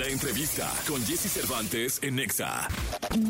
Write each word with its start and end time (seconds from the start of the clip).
La 0.00 0.06
entrevista 0.06 0.72
con 0.88 1.04
Jesse 1.04 1.30
Cervantes 1.30 1.98
en 2.02 2.16
Nexa. 2.16 2.68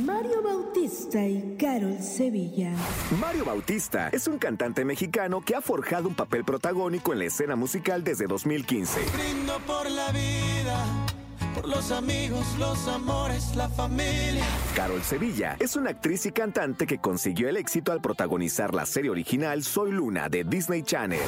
Mario 0.05 0.41
Bautista 0.41 1.27
y 1.27 1.57
Carol 1.59 1.99
Sevilla. 2.01 2.71
Mario 3.21 3.45
Bautista 3.45 4.09
es 4.11 4.29
un 4.29 4.39
cantante 4.39 4.85
mexicano 4.85 5.41
que 5.41 5.57
ha 5.57 5.63
forjado 5.63 6.07
un 6.07 6.15
papel 6.15 6.45
protagónico 6.45 7.13
en 7.13 7.19
la 7.19 7.25
escena 7.25 7.57
musical 7.57 8.05
desde 8.05 8.29
2015. 8.29 9.01
Brindo 9.01 9.59
por 9.67 9.91
la 9.91 10.13
vida, 10.13 10.87
por 11.57 11.67
los 11.67 11.91
amigos, 11.91 12.47
los 12.57 12.87
amores, 12.87 13.57
la 13.57 13.69
familia. 13.69 14.45
Carol 14.77 15.03
Sevilla 15.03 15.57
es 15.59 15.75
una 15.75 15.91
actriz 15.91 16.25
y 16.27 16.31
cantante 16.31 16.87
que 16.87 16.99
consiguió 16.99 17.49
el 17.49 17.57
éxito 17.57 17.91
al 17.91 18.01
protagonizar 18.01 18.75
la 18.75 18.87
serie 18.87 19.11
original 19.11 19.65
Soy 19.65 19.91
Luna 19.91 20.29
de 20.29 20.45
Disney 20.45 20.85
Channel. 20.85 21.19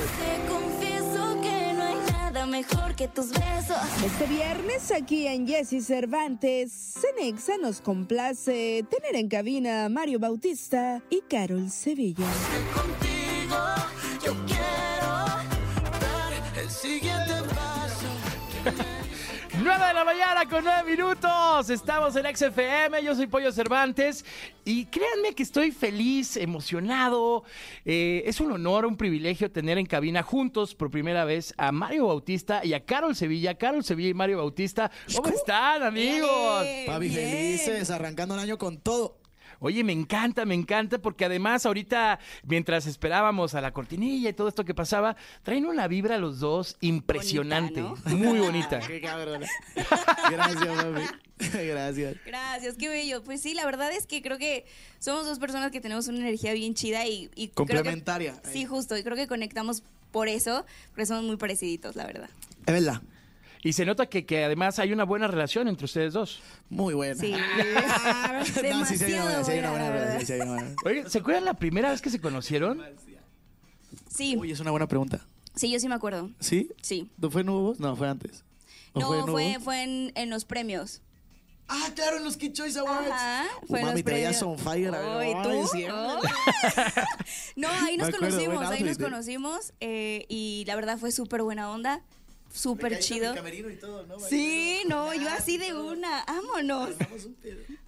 Mejor 2.62 2.94
que 2.94 3.08
tus 3.08 3.30
besos. 3.30 3.76
Este 4.04 4.26
viernes 4.26 4.92
aquí 4.92 5.26
en 5.26 5.46
Jesse 5.46 5.84
Cervantes, 5.84 6.72
Cenexa 7.00 7.56
nos 7.60 7.80
complace 7.80 8.84
tener 8.88 9.16
en 9.16 9.28
cabina 9.28 9.86
a 9.86 9.88
Mario 9.88 10.18
Bautista 10.18 11.02
y 11.10 11.22
Carol 11.22 11.70
Sevilla. 11.70 12.26
Contigo 12.74 13.56
yo 14.24 14.32
quiero 14.46 15.08
dar 16.00 16.32
el 16.56 16.70
siguiente 16.70 17.34
paso. 17.54 18.82
9 20.04 20.14
de 20.14 20.20
la 20.20 20.34
mañana 20.34 20.48
con 20.48 20.64
9 20.64 20.90
minutos. 20.90 21.70
Estamos 21.70 22.16
en 22.16 22.34
XFM. 22.34 23.02
Yo 23.04 23.14
soy 23.14 23.26
Pollo 23.26 23.52
Cervantes. 23.52 24.24
Y 24.64 24.86
créanme 24.86 25.34
que 25.34 25.42
estoy 25.42 25.70
feliz, 25.70 26.36
emocionado. 26.36 27.44
Eh, 27.84 28.22
es 28.26 28.40
un 28.40 28.52
honor, 28.52 28.86
un 28.86 28.96
privilegio 28.96 29.50
tener 29.50 29.78
en 29.78 29.86
cabina 29.86 30.22
juntos 30.22 30.74
por 30.74 30.90
primera 30.90 31.24
vez 31.24 31.54
a 31.56 31.70
Mario 31.72 32.06
Bautista 32.06 32.64
y 32.64 32.74
a 32.74 32.84
Carol 32.84 33.14
Sevilla. 33.14 33.54
Carol 33.54 33.84
Sevilla 33.84 34.08
y 34.08 34.14
Mario 34.14 34.38
Bautista. 34.38 34.90
¿Cómo 35.14 35.28
están, 35.28 35.82
amigos? 35.82 36.66
Papi, 36.86 37.08
felices, 37.08 37.90
arrancando 37.90 38.34
el 38.34 38.40
año 38.40 38.58
con 38.58 38.78
todo. 38.78 39.21
Oye, 39.64 39.84
me 39.84 39.92
encanta, 39.92 40.44
me 40.44 40.54
encanta, 40.54 40.98
porque 40.98 41.24
además 41.24 41.64
ahorita, 41.64 42.18
mientras 42.44 42.86
esperábamos 42.86 43.54
a 43.54 43.60
la 43.60 43.72
cortinilla 43.72 44.28
y 44.30 44.32
todo 44.32 44.48
esto 44.48 44.64
que 44.64 44.74
pasaba, 44.74 45.16
traen 45.44 45.66
una 45.66 45.86
vibra 45.88 46.18
los 46.18 46.40
dos 46.40 46.76
impresionante, 46.80 47.80
Bonita, 47.82 48.10
muy 48.10 48.40
bonita. 48.40 48.80
Qué 48.80 49.00
cabrón. 49.00 49.42
Gracias, 50.30 50.66
papi. 50.66 51.02
Gracias. 51.66 52.16
Gracias, 52.26 52.76
qué 52.76 52.88
bello. 52.88 53.22
Pues 53.22 53.40
sí, 53.40 53.54
la 53.54 53.64
verdad 53.64 53.90
es 53.92 54.06
que 54.06 54.20
creo 54.20 54.38
que 54.38 54.64
somos 54.98 55.26
dos 55.26 55.38
personas 55.38 55.70
que 55.70 55.80
tenemos 55.80 56.08
una 56.08 56.18
energía 56.18 56.52
bien 56.52 56.74
chida 56.74 57.06
y, 57.06 57.30
y 57.34 57.48
creo 57.48 57.66
que- 57.66 57.74
Complementaria. 57.74 58.34
sí, 58.52 58.64
justo. 58.64 58.96
Y 58.96 59.02
creo 59.02 59.16
que 59.16 59.26
conectamos 59.26 59.82
por 60.10 60.28
eso, 60.28 60.66
porque 60.90 61.06
somos 61.06 61.24
muy 61.24 61.36
pareciditos, 61.36 61.96
la 61.96 62.04
verdad. 62.06 62.28
Es 62.66 62.74
verdad. 62.74 63.00
Y 63.64 63.72
se 63.74 63.84
nota 63.84 64.06
que, 64.06 64.26
que 64.26 64.44
además 64.44 64.78
hay 64.80 64.92
una 64.92 65.04
buena 65.04 65.28
relación 65.28 65.68
entre 65.68 65.84
ustedes 65.84 66.12
dos. 66.14 66.40
Muy 66.68 66.94
buena. 66.94 67.14
Sí. 67.14 67.32
no, 68.70 68.84
sí, 68.84 68.98
sí, 68.98 69.04
hay 69.04 69.12
una 69.14 69.22
buena, 69.24 69.44
sí, 69.44 69.50
hay 69.52 69.58
una 69.60 69.70
buena, 69.70 69.90
relación, 69.90 70.26
sí, 70.26 70.32
hay 70.32 70.40
una 70.40 70.52
buena. 70.54 70.74
Oye, 70.84 71.08
¿se 71.10 71.18
acuerdan 71.18 71.44
la 71.44 71.54
primera 71.54 71.90
vez 71.90 72.02
que 72.02 72.10
se 72.10 72.20
conocieron? 72.20 72.82
Sí, 74.08 74.36
Uy, 74.36 74.50
es 74.52 74.60
una 74.60 74.70
buena 74.70 74.86
pregunta. 74.88 75.24
sí, 75.54 75.70
yo 75.70 75.78
sí 75.78 75.88
me 75.88 75.94
acuerdo. 75.94 76.30
¿Sí? 76.40 76.70
Sí. 76.82 77.08
¿No 77.18 77.30
fue 77.30 77.44
Nuevo 77.44 77.62
Voz? 77.62 77.80
No, 77.80 77.94
fue 77.96 78.08
antes. 78.08 78.44
¿O 78.94 79.00
No, 79.00 79.06
fue, 79.26 79.52
Voz? 79.54 79.62
fue 79.64 79.82
en, 79.84 80.12
en 80.16 80.28
los 80.30 80.44
premios. 80.44 81.00
Ah, 81.68 81.88
claro, 81.94 82.16
en 82.18 82.24
los 82.24 82.36
Kid 82.36 82.52
Choice 82.52 82.78
Awards. 82.78 83.08
Ajá, 83.10 83.44
Uh, 83.62 83.66
fue 83.68 83.78
en 83.80 83.86
mami, 83.86 84.00
los 84.02 84.04
te 84.04 84.12
veías 84.12 84.38
premios. 84.38 84.58
on 84.60 84.64
fire. 84.64 84.94
Ay, 84.94 85.32
¿tú? 85.42 85.70
Ay. 85.72 85.86
No, 87.56 87.68
ahí 87.68 87.96
nos 87.96 88.08
Me 88.10 88.14
acuerdo, 88.16 88.36
conocimos, 88.36 88.66
ahí 88.70 88.82
nos 88.82 88.98
¿eh? 88.98 89.02
conocimos 89.02 89.72
eh, 89.80 90.26
y 90.28 90.64
la 90.66 90.74
verdad 90.76 90.98
fue 90.98 91.12
súper 91.12 91.42
buena 91.42 91.70
onda, 91.70 92.02
súper 92.52 92.98
chido. 92.98 93.34
camerino 93.34 93.70
y 93.70 93.76
todo, 93.76 94.06
¿no? 94.06 94.18
Sí, 94.20 94.80
no, 94.88 95.12
yo 95.14 95.28
así 95.30 95.58
de 95.58 95.72
una, 95.74 96.24
vámonos. 96.26 96.90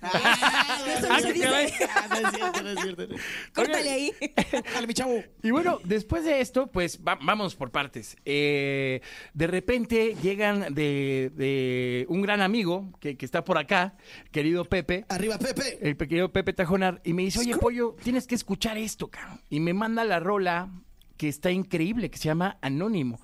Ah, 0.07 0.85
Eso 0.99 1.09
no 1.09 1.19
se 1.19 1.33
dice. 1.33 1.49
no 1.49 1.57
es 1.57 1.73
cierto, 1.73 2.63
no 2.63 2.69
es 2.71 2.81
cierto. 2.83 3.09
Córtale 3.55 3.89
ahí. 3.91 4.13
Dale, 4.75 4.87
mi 4.87 4.93
chavo. 4.93 5.23
Y 5.43 5.51
bueno, 5.51 5.79
después 5.83 6.25
de 6.25 6.41
esto, 6.43 6.67
pues 6.67 7.01
va- 7.01 7.19
vamos 7.23 7.55
por 7.57 7.71
partes. 7.71 8.15
Eh, 8.27 9.01
de 9.33 9.47
repente 9.47 10.15
llegan 10.23 10.75
de, 10.75 11.33
de 11.35 12.05
un 12.11 12.21
gran 12.21 12.43
amigo 12.43 12.93
que, 13.01 13.17
que 13.17 13.25
está 13.25 13.45
por 13.45 13.57
acá, 13.57 13.97
querido 14.31 14.67
Pepe. 14.67 15.07
Arriba, 15.09 15.39
Pepe. 15.39 15.79
El 15.81 15.97
pequeño 15.97 16.31
Pepe 16.31 16.53
Tajonar, 16.53 17.01
y 17.03 17.15
me 17.15 17.23
dice, 17.23 17.41
oye, 17.41 17.57
pollo, 17.57 17.97
tienes 18.03 18.27
que 18.27 18.35
escuchar 18.35 18.77
esto, 18.77 19.09
cabrón. 19.09 19.41
Y 19.49 19.61
me 19.61 19.73
manda 19.73 20.05
la 20.05 20.21
rola 20.21 20.69
que 21.17 21.29
está 21.29 21.51
increíble, 21.51 22.11
que 22.11 22.19
se 22.19 22.25
llama 22.25 22.59
Anónimo. 22.61 23.21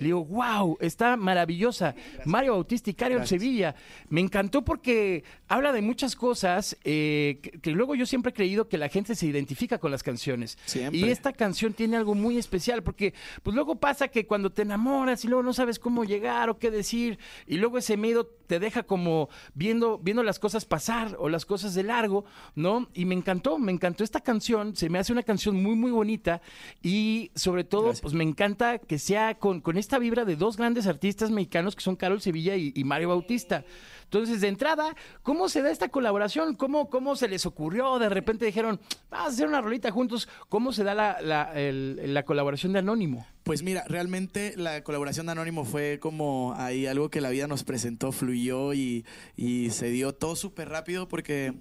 Le 0.00 0.06
digo, 0.06 0.24
wow, 0.24 0.76
está 0.80 1.16
maravillosa. 1.16 1.94
Mario 2.24 2.52
Bautista 2.54 2.90
y 2.90 2.94
Carol 2.94 3.26
Sevilla. 3.26 3.74
Me 4.08 4.20
encantó 4.20 4.64
porque 4.64 5.22
habla 5.46 5.72
de 5.72 5.82
muchas 5.82 6.16
cosas 6.16 6.76
eh, 6.84 7.38
que, 7.42 7.50
que 7.60 7.70
luego 7.70 7.94
yo 7.94 8.06
siempre 8.06 8.30
he 8.30 8.34
creído 8.34 8.68
que 8.68 8.78
la 8.78 8.88
gente 8.88 9.14
se 9.14 9.26
identifica 9.26 9.78
con 9.78 9.90
las 9.90 10.02
canciones. 10.02 10.58
Siempre. 10.64 10.98
Y 10.98 11.04
esta 11.04 11.32
canción 11.32 11.74
tiene 11.74 11.96
algo 11.96 12.14
muy 12.14 12.38
especial 12.38 12.82
porque 12.82 13.14
pues 13.42 13.54
luego 13.54 13.76
pasa 13.76 14.08
que 14.08 14.26
cuando 14.26 14.50
te 14.50 14.62
enamoras 14.62 15.24
y 15.24 15.28
luego 15.28 15.42
no 15.42 15.52
sabes 15.52 15.78
cómo 15.78 16.04
llegar 16.04 16.48
o 16.48 16.58
qué 16.58 16.70
decir 16.70 17.18
y 17.46 17.58
luego 17.58 17.78
ese 17.78 17.96
miedo 17.96 18.39
te 18.50 18.58
deja 18.58 18.82
como 18.82 19.28
viendo 19.54 19.98
viendo 19.98 20.24
las 20.24 20.40
cosas 20.40 20.64
pasar 20.64 21.14
o 21.20 21.28
las 21.28 21.46
cosas 21.46 21.72
de 21.72 21.84
largo, 21.84 22.24
¿no? 22.56 22.88
Y 22.94 23.04
me 23.04 23.14
encantó, 23.14 23.60
me 23.60 23.70
encantó 23.70 24.02
esta 24.02 24.18
canción, 24.18 24.74
se 24.74 24.90
me 24.90 24.98
hace 24.98 25.12
una 25.12 25.22
canción 25.22 25.62
muy 25.62 25.76
muy 25.76 25.92
bonita 25.92 26.42
y 26.82 27.30
sobre 27.36 27.62
todo 27.62 27.84
Gracias. 27.84 28.00
pues 28.00 28.14
me 28.14 28.24
encanta 28.24 28.80
que 28.80 28.98
sea 28.98 29.36
con, 29.36 29.60
con 29.60 29.78
esta 29.78 30.00
vibra 30.00 30.24
de 30.24 30.34
dos 30.34 30.56
grandes 30.56 30.88
artistas 30.88 31.30
mexicanos 31.30 31.76
que 31.76 31.82
son 31.82 31.94
Carol 31.94 32.20
Sevilla 32.20 32.56
y, 32.56 32.72
y 32.74 32.82
Mario 32.82 33.10
Bautista. 33.10 33.64
Entonces, 34.12 34.40
de 34.40 34.48
entrada, 34.48 34.96
¿cómo 35.22 35.48
se 35.48 35.62
da 35.62 35.70
esta 35.70 35.88
colaboración? 35.88 36.56
¿Cómo, 36.56 36.90
¿Cómo 36.90 37.14
se 37.14 37.28
les 37.28 37.46
ocurrió? 37.46 38.00
De 38.00 38.08
repente 38.08 38.44
dijeron, 38.44 38.80
vamos 39.08 39.28
a 39.28 39.30
hacer 39.30 39.46
una 39.46 39.60
rolita 39.60 39.92
juntos. 39.92 40.28
¿Cómo 40.48 40.72
se 40.72 40.82
da 40.82 40.96
la, 40.96 41.22
la, 41.22 42.22
colaboración 42.24 42.72
de 42.72 42.80
Anónimo? 42.80 43.24
Pues 43.44 43.62
mira, 43.62 43.84
realmente 43.86 44.54
la 44.56 44.82
colaboración 44.82 45.26
de 45.26 45.32
Anónimo 45.32 45.64
fue 45.64 46.00
como 46.00 46.54
ahí 46.56 46.86
algo 46.86 47.08
que 47.08 47.20
la 47.20 47.30
vida 47.30 47.46
nos 47.46 47.62
presentó, 47.62 48.10
fluyó 48.10 48.74
y, 48.74 49.04
y 49.36 49.70
se 49.70 49.90
dio 49.90 50.12
todo 50.12 50.34
súper 50.34 50.68
rápido 50.68 51.06
porque, 51.06 51.54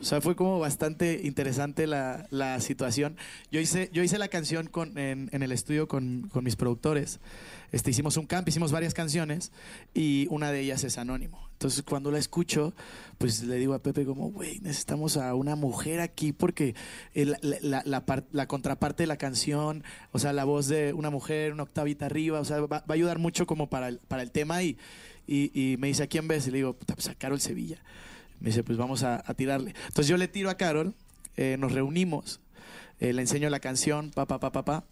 o 0.00 0.04
sea, 0.04 0.20
fue 0.20 0.34
como 0.34 0.58
bastante 0.58 1.20
interesante 1.22 1.86
la, 1.86 2.26
la 2.30 2.58
situación. 2.58 3.16
Yo 3.52 3.60
hice, 3.60 3.88
yo 3.92 4.02
hice 4.02 4.18
la 4.18 4.26
canción 4.26 4.66
con, 4.66 4.98
en, 4.98 5.28
en 5.30 5.44
el 5.44 5.52
estudio 5.52 5.86
con, 5.86 6.28
con 6.28 6.42
mis 6.42 6.56
productores. 6.56 7.20
Este, 7.74 7.90
hicimos 7.90 8.16
un 8.16 8.26
camp, 8.26 8.46
hicimos 8.46 8.70
varias 8.70 8.94
canciones 8.94 9.50
y 9.94 10.28
una 10.30 10.52
de 10.52 10.60
ellas 10.60 10.84
es 10.84 10.96
Anónimo. 10.96 11.48
Entonces 11.54 11.82
cuando 11.82 12.12
la 12.12 12.18
escucho, 12.18 12.72
pues 13.18 13.42
le 13.42 13.56
digo 13.56 13.74
a 13.74 13.80
Pepe 13.82 14.04
como, 14.04 14.30
güey, 14.30 14.60
necesitamos 14.60 15.16
a 15.16 15.34
una 15.34 15.56
mujer 15.56 15.98
aquí 16.00 16.32
porque 16.32 16.76
la, 17.14 17.36
la- 17.62 17.82
la 17.84 18.06
par- 18.06 18.26
la 18.30 18.46
contraparte 18.46 19.02
de 19.02 19.06
la 19.08 19.16
canción, 19.16 19.82
o 20.12 20.20
sea, 20.20 20.32
la 20.32 20.44
voz 20.44 20.68
de 20.68 20.92
una 20.92 21.10
mujer, 21.10 21.52
una 21.52 21.64
octavita 21.64 22.06
arriba, 22.06 22.38
o 22.38 22.44
sea, 22.44 22.60
va, 22.60 22.84
a 22.86 22.92
ayudar 22.92 23.18
mucho 23.18 23.44
como 23.44 23.68
para 23.68 23.88
el, 23.88 24.30
tema 24.30 24.62
y, 24.62 24.78
me 25.26 25.88
dice, 25.88 26.04
¿a 26.04 26.06
quién 26.06 26.28
ves? 26.28 26.46
Y 26.46 26.52
le 26.52 26.58
digo, 26.58 26.74
puta, 26.74 26.94
pues 26.94 27.08
a 27.08 27.16
Carol 27.16 27.40
Sevilla. 27.40 27.82
Me 28.38 28.50
dice, 28.50 28.62
pues 28.62 28.78
vamos 28.78 29.02
a, 29.02 29.20
a 29.26 29.34
tirarle. 29.34 29.74
Entonces 29.88 30.06
yo 30.06 30.16
le 30.16 30.28
tiro 30.28 30.48
a 30.48 30.56
Carol, 30.56 30.94
eh, 31.36 31.56
nos 31.58 31.72
reunimos, 31.72 32.38
eh, 33.00 33.12
le 33.12 33.20
enseño 33.22 33.50
la 33.50 33.58
canción, 33.58 34.12
pa, 34.12 34.26
pa, 34.26 34.38
pa, 34.38 34.52
pa, 34.52 34.64
pa. 34.64 34.84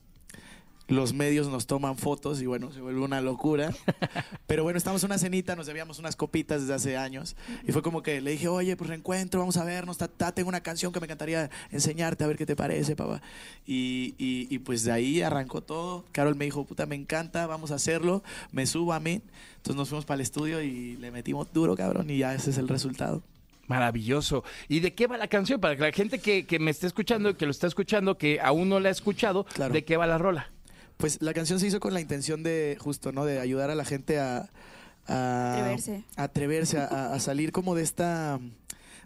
Los 0.92 1.14
medios 1.14 1.48
nos 1.48 1.66
toman 1.66 1.96
fotos 1.96 2.42
y 2.42 2.46
bueno, 2.46 2.70
se 2.70 2.82
vuelve 2.82 3.00
una 3.00 3.22
locura. 3.22 3.72
Pero 4.46 4.62
bueno, 4.62 4.76
estamos 4.76 5.02
en 5.02 5.06
una 5.08 5.16
cenita, 5.18 5.56
nos 5.56 5.66
debíamos 5.66 5.98
unas 5.98 6.16
copitas 6.16 6.60
desde 6.60 6.74
hace 6.74 6.96
años. 6.98 7.34
Y 7.66 7.72
fue 7.72 7.80
como 7.80 8.02
que 8.02 8.20
le 8.20 8.32
dije, 8.32 8.48
oye, 8.48 8.76
pues 8.76 8.90
reencuentro, 8.90 9.40
vamos 9.40 9.56
a 9.56 9.64
vernos, 9.64 9.96
ta, 9.96 10.08
ta, 10.08 10.32
tengo 10.32 10.50
una 10.50 10.60
canción 10.60 10.92
que 10.92 11.00
me 11.00 11.06
encantaría 11.06 11.48
enseñarte, 11.70 12.24
a 12.24 12.26
ver 12.26 12.36
qué 12.36 12.44
te 12.44 12.56
parece, 12.56 12.94
papá. 12.94 13.22
Y, 13.66 14.14
y- 14.18 14.48
y, 14.54 14.58
pues 14.58 14.84
de 14.84 14.92
ahí 14.92 15.22
arrancó 15.22 15.62
todo. 15.62 16.04
Carol 16.12 16.36
me 16.36 16.44
dijo, 16.44 16.64
puta, 16.66 16.84
me 16.84 16.94
encanta, 16.94 17.46
vamos 17.46 17.70
a 17.70 17.76
hacerlo. 17.76 18.22
Me 18.50 18.66
subo 18.66 18.92
a 18.92 19.00
mí. 19.00 19.22
Entonces 19.56 19.76
nos 19.76 19.88
fuimos 19.88 20.04
para 20.04 20.16
el 20.16 20.20
estudio 20.20 20.60
y 20.60 20.96
le 20.98 21.10
metimos 21.10 21.50
duro, 21.54 21.74
cabrón, 21.74 22.10
y 22.10 22.18
ya 22.18 22.34
ese 22.34 22.50
es 22.50 22.58
el 22.58 22.68
resultado. 22.68 23.22
Maravilloso. 23.66 24.44
¿Y 24.68 24.80
de 24.80 24.92
qué 24.92 25.06
va 25.06 25.16
la 25.16 25.28
canción? 25.28 25.58
Para 25.58 25.74
que 25.74 25.82
la 25.82 25.92
gente 25.92 26.18
que, 26.18 26.44
que 26.44 26.58
me 26.58 26.70
esté 26.70 26.86
escuchando, 26.86 27.34
que 27.36 27.46
lo 27.46 27.50
está 27.50 27.66
escuchando, 27.66 28.18
que 28.18 28.40
aún 28.42 28.68
no 28.68 28.78
la 28.80 28.90
ha 28.90 28.92
escuchado, 28.92 29.44
Claro. 29.44 29.72
¿de 29.72 29.84
qué 29.84 29.96
va 29.96 30.06
la 30.06 30.18
rola? 30.18 30.50
Pues 31.02 31.20
la 31.20 31.34
canción 31.34 31.58
se 31.58 31.66
hizo 31.66 31.80
con 31.80 31.94
la 31.94 32.00
intención 32.00 32.44
de, 32.44 32.76
justo, 32.80 33.10
¿no? 33.10 33.24
De 33.24 33.40
ayudar 33.40 33.70
a 33.70 33.74
la 33.74 33.84
gente 33.84 34.20
a... 34.20 34.50
a 35.08 35.54
Atreverse. 35.54 36.04
a 36.16 36.22
atreverse 36.22 36.78
a, 36.78 36.84
a- 36.86 37.14
a 37.14 37.18
salir 37.18 37.50
como 37.50 37.74
de 37.74 37.82
esta, 37.82 38.38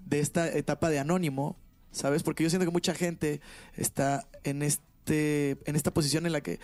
de 0.04 0.20
esta 0.20 0.46
etapa 0.52 0.90
de 0.90 0.98
anónimo, 0.98 1.56
¿sabes? 1.92 2.22
Porque 2.22 2.42
yo 2.44 2.50
siento 2.50 2.66
que 2.66 2.70
mucha 2.70 2.94
gente 2.94 3.40
está 3.76 4.26
en, 4.44 4.60
este, 4.62 5.56
en 5.64 5.74
esta 5.74 5.90
posición 5.94 6.26
en 6.26 6.32
la 6.32 6.42
que 6.42 6.60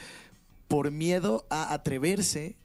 por 0.69 0.91
miedo 0.91 1.47
a 1.49 1.73
atreverse 1.73 2.57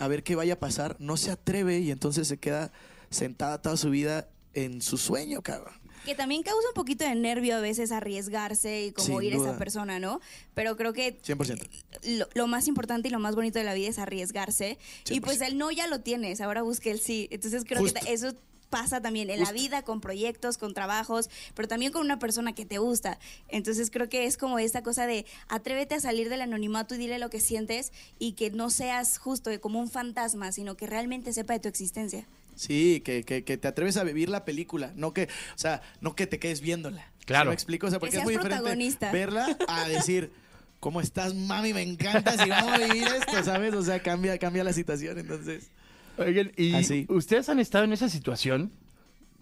a 0.00 0.08
ver 0.08 0.24
qué 0.24 0.34
vaya 0.34 0.54
a 0.54 0.58
pasar, 0.58 0.96
no 0.98 1.16
se 1.16 1.30
atreve 1.30 1.78
y 1.78 1.92
entonces 1.92 2.26
se 2.26 2.38
queda 2.38 2.72
sentada 3.08 3.62
toda 3.62 3.76
su 3.76 3.88
vida 3.90 4.28
en 4.52 4.82
su 4.82 4.98
sueño, 4.98 5.42
cabrón. 5.42 5.74
Que 6.06 6.14
también 6.14 6.42
causa 6.42 6.66
un 6.68 6.74
poquito 6.74 7.04
de 7.04 7.14
nervio 7.14 7.56
a 7.56 7.60
veces 7.60 7.92
arriesgarse 7.92 8.86
y 8.86 8.92
como 8.92 9.20
Sin 9.20 9.28
ir 9.28 9.34
a 9.34 9.36
esa 9.36 9.58
persona, 9.58 9.98
¿no? 9.98 10.20
Pero 10.54 10.76
creo 10.76 10.92
que 10.92 11.20
100%. 11.20 11.68
lo, 12.04 12.28
lo 12.32 12.46
más 12.46 12.68
importante 12.68 13.08
y 13.08 13.10
lo 13.10 13.18
más 13.18 13.34
bonito 13.34 13.58
de 13.58 13.64
la 13.64 13.74
vida 13.74 13.88
es 13.88 13.98
arriesgarse. 13.98 14.78
Y 15.10 15.18
100%. 15.18 15.20
pues 15.20 15.40
el 15.42 15.58
no 15.58 15.70
ya 15.70 15.86
lo 15.86 16.00
tienes, 16.00 16.40
ahora 16.40 16.62
busca 16.62 16.90
el 16.90 17.00
sí. 17.00 17.28
Entonces 17.30 17.64
creo 17.66 17.80
Justo. 17.80 18.00
que 18.00 18.12
eso 18.12 18.34
pasa 18.70 19.00
también 19.00 19.30
en 19.30 19.40
la 19.40 19.52
vida, 19.52 19.82
con 19.82 20.00
proyectos, 20.00 20.58
con 20.58 20.74
trabajos, 20.74 21.30
pero 21.54 21.68
también 21.68 21.92
con 21.92 22.02
una 22.02 22.18
persona 22.18 22.54
que 22.54 22.66
te 22.66 22.78
gusta. 22.78 23.18
Entonces 23.48 23.90
creo 23.90 24.08
que 24.08 24.26
es 24.26 24.36
como 24.36 24.58
esta 24.58 24.82
cosa 24.82 25.06
de 25.06 25.26
atrévete 25.48 25.94
a 25.94 26.00
salir 26.00 26.28
del 26.28 26.42
anonimato 26.42 26.94
y 26.94 26.98
dile 26.98 27.18
lo 27.18 27.30
que 27.30 27.40
sientes 27.40 27.92
y 28.18 28.32
que 28.32 28.50
no 28.50 28.70
seas 28.70 29.18
justo 29.18 29.50
como 29.60 29.80
un 29.80 29.90
fantasma, 29.90 30.52
sino 30.52 30.76
que 30.76 30.86
realmente 30.86 31.32
sepa 31.32 31.54
de 31.54 31.60
tu 31.60 31.68
existencia. 31.68 32.26
Sí, 32.56 33.00
que, 33.04 33.22
que, 33.22 33.44
que 33.44 33.56
te 33.58 33.68
atreves 33.68 33.96
a 33.98 34.02
vivir 34.02 34.28
la 34.28 34.44
película, 34.44 34.92
no 34.96 35.12
que, 35.12 35.24
o 35.24 35.58
sea, 35.58 35.82
no 36.00 36.16
que 36.16 36.26
te 36.26 36.38
quedes 36.40 36.60
viéndola. 36.60 37.12
Claro. 37.26 37.44
¿Sí 37.44 37.48
me 37.48 37.54
explico? 37.54 37.86
O 37.86 37.90
sea, 37.90 37.98
porque 38.00 38.12
Que 38.14 38.18
es 38.18 38.24
muy 38.24 38.36
diferente 38.36 39.10
verla 39.12 39.56
a 39.68 39.86
decir, 39.88 40.32
¿cómo 40.80 41.00
estás, 41.00 41.34
mami? 41.34 41.72
Me 41.74 41.82
encanta, 41.82 42.32
si 42.42 42.48
vamos 42.50 42.72
a 42.72 42.78
vivir 42.78 43.04
esto, 43.06 43.44
¿sabes? 43.44 43.74
O 43.74 43.82
sea, 43.82 44.02
cambia, 44.02 44.38
cambia 44.38 44.64
la 44.64 44.72
situación, 44.72 45.18
entonces. 45.18 45.70
Oigan, 46.18 46.50
¿y 46.56 46.74
Así. 46.74 47.04
ustedes 47.10 47.48
han 47.50 47.60
estado 47.60 47.84
en 47.84 47.92
esa 47.92 48.08
situación 48.08 48.72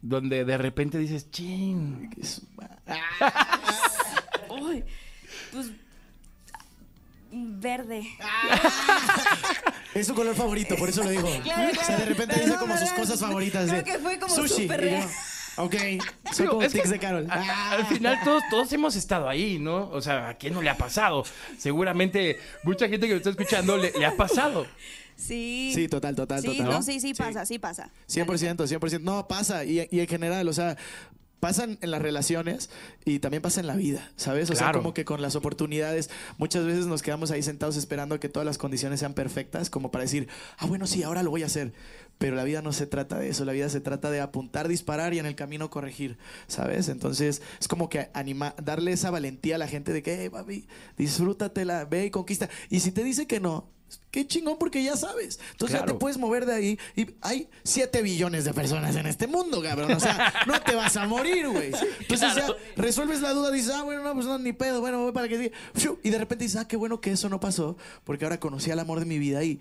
donde 0.03 0.45
de 0.45 0.59
repente 0.59 0.99
dices, 0.99 1.31
chin, 1.31 2.11
que 2.15 2.21
es- 2.23 2.43
Uy, 4.51 4.85
pues 5.53 5.71
verde. 7.61 8.07
Es 9.95 10.09
su 10.09 10.15
color 10.15 10.35
favorito, 10.35 10.75
por 10.77 10.89
eso 10.89 11.05
lo 11.05 11.11
digo. 11.11 11.23
Claro, 11.45 11.71
O 11.71 11.75
sea, 11.75 11.85
claro. 11.85 12.01
de 12.01 12.07
repente 12.07 12.35
Perdón, 12.35 12.47
dice 12.51 12.59
como 12.59 12.77
sus 12.79 12.91
cosas 12.91 13.21
favoritas. 13.21 13.65
Creo 13.71 13.77
de 13.77 13.85
que 13.85 13.99
fue 13.99 14.19
como 14.19 14.35
sushi. 14.35 14.63
súper 14.63 14.81
real. 14.81 15.09
Ok, 15.57 15.73
soy 15.73 16.01
Digo, 16.39 16.51
como 16.51 16.63
es 16.63 16.73
que 16.73 16.79
tics 16.81 16.91
de 16.91 16.99
Carol. 16.99 17.27
a- 17.31 17.35
Ah. 17.35 17.71
Al 17.77 17.87
final 17.87 18.19
todos, 18.25 18.43
todos 18.51 18.73
hemos 18.73 18.97
estado 18.97 19.29
ahí, 19.29 19.61
¿no? 19.61 19.89
O 19.91 20.01
sea, 20.01 20.31
¿a 20.31 20.35
quién 20.35 20.53
no 20.53 20.63
le 20.63 20.71
ha 20.71 20.77
pasado? 20.77 21.25
Seguramente 21.59 22.41
mucha 22.65 22.89
gente 22.89 23.07
que 23.07 23.13
lo 23.13 23.19
está 23.19 23.31
escuchando 23.31 23.77
le, 23.77 23.93
le 23.93 24.05
ha 24.05 24.17
pasado. 24.17 24.67
Sí. 25.15 25.71
Sí, 25.73 25.87
total, 25.87 26.17
total, 26.17 26.41
Sí, 26.43 26.49
total. 26.49 26.73
no, 26.73 26.83
sí, 26.83 26.99
sí 26.99 27.15
pasa, 27.15 27.47
sí 27.47 27.61
pasa. 27.61 27.89
100%, 28.09 28.67
100%. 28.67 29.01
No, 29.03 29.29
pasa. 29.29 29.65
Y, 29.65 29.87
y 29.93 30.01
en 30.01 30.09
general, 30.09 30.49
o 30.49 30.53
sea, 30.53 30.77
pasan 31.45 31.77
en 31.83 31.91
las 31.91 32.01
relaciones 32.01 32.71
y 33.05 33.19
también 33.19 33.43
pasa 33.43 33.61
en 33.61 33.67
la 33.67 33.77
vida, 33.77 34.11
¿sabes? 34.17 34.49
O 34.49 34.55
sea, 34.55 34.73
como 34.73 34.95
que 34.95 35.05
con 35.05 35.21
las 35.21 35.37
oportunidades, 35.37 36.09
muchas 36.39 36.65
veces 36.65 36.87
nos 36.87 37.03
quedamos 37.03 37.31
ahí 37.31 37.43
sentados 37.43 37.77
esperando 37.77 38.19
que 38.19 38.31
todas 38.31 38.47
las 38.47 38.57
condiciones 38.57 39.01
sean 39.01 39.13
perfectas, 39.13 39.69
como 39.69 39.91
para 39.91 40.05
decir, 40.05 40.27
ah, 40.57 40.65
bueno, 40.65 40.87
sí, 40.87 41.03
ahora 41.03 41.23
lo 41.23 41.29
voy 41.29 41.43
a 41.43 41.47
hacer. 41.47 41.75
Pero 42.17 42.35
la 42.35 42.45
vida 42.45 42.63
no 42.63 42.73
se 42.73 42.87
trata 42.87 43.19
de 43.19 43.29
eso, 43.29 43.45
la 43.45 43.53
vida 43.53 43.69
se 43.69 43.83
trata 43.83 44.11
de 44.11 44.23
apuntar, 44.23 44.69
disparar 44.69 45.13
y 45.13 45.19
en 45.19 45.27
el 45.27 45.35
camino 45.35 45.69
corregir, 45.69 46.17
¿sabes? 46.47 46.89
Entonces 46.89 47.43
es 47.61 47.69
como 47.69 47.91
que 47.91 48.09
anima, 48.15 48.55
darle 48.63 48.93
esa 48.93 49.11
valentía 49.11 49.57
a 49.57 49.59
la 49.59 49.69
gente 49.69 49.93
de 49.93 50.03
que, 50.03 50.23
hey, 50.23 50.31
papi, 50.31 50.67
disfrútatela, 50.97 51.85
ve 51.85 52.07
y 52.07 52.11
conquista. 52.11 52.49
Y 52.71 52.81
si 52.81 52.91
te 52.91 53.05
dice 53.05 53.27
que 53.27 53.39
no, 53.39 53.69
qué 54.11 54.27
chingón 54.27 54.57
porque 54.59 54.83
ya 54.83 54.97
sabes. 54.97 55.39
Entonces 55.53 55.73
ya 55.75 55.85
Claro. 55.85 55.93
te 55.95 55.99
puedes 55.99 56.19
mover 56.19 56.47
de 56.47 56.55
ahí 56.55 56.79
y 56.97 57.07
hay 57.21 57.49
7 57.63 58.03
billones 58.03 58.45
de 58.45 58.53
personas 58.55 58.95
en 58.97 59.07
este 59.07 59.27
mundo, 59.27 59.63
cabrón. 59.63 59.93
O 59.93 60.01
sea, 60.01 60.33
no 60.47 60.61
te 60.63 60.75
vas 60.75 60.97
a 60.97 61.07
morir, 61.07 61.49
güey. 61.49 61.73
Entonces 62.01 62.35
ya 62.35 62.47
resuelves 62.77 63.21
la 63.21 63.31
duda, 63.33 63.51
dices, 63.51 63.73
ah, 63.75 63.83
bueno, 63.83 64.03
no, 64.03 64.15
pues 64.15 64.27
no, 64.27 64.39
ni 64.39 64.53
pedo, 64.53 64.81
bueno, 64.81 65.03
voy 65.03 65.13
para 65.13 65.29
que 65.29 65.53
Y 66.03 66.11
de 66.11 66.19
repente 66.19 66.45
dices, 66.45 66.61
ah, 66.61 66.69
qué 66.69 66.77
bueno 66.77 67.01
que 67.01 67.13
eso 67.13 67.29
no 67.29 67.41
pasó, 67.41 67.77
porque 68.05 68.25
ahora 68.25 68.39
conocí 68.41 68.71
al 68.71 68.79
amor 68.79 69.01
de 69.01 69.07
mi 69.07 69.19
vida 69.19 69.43
y 69.45 69.61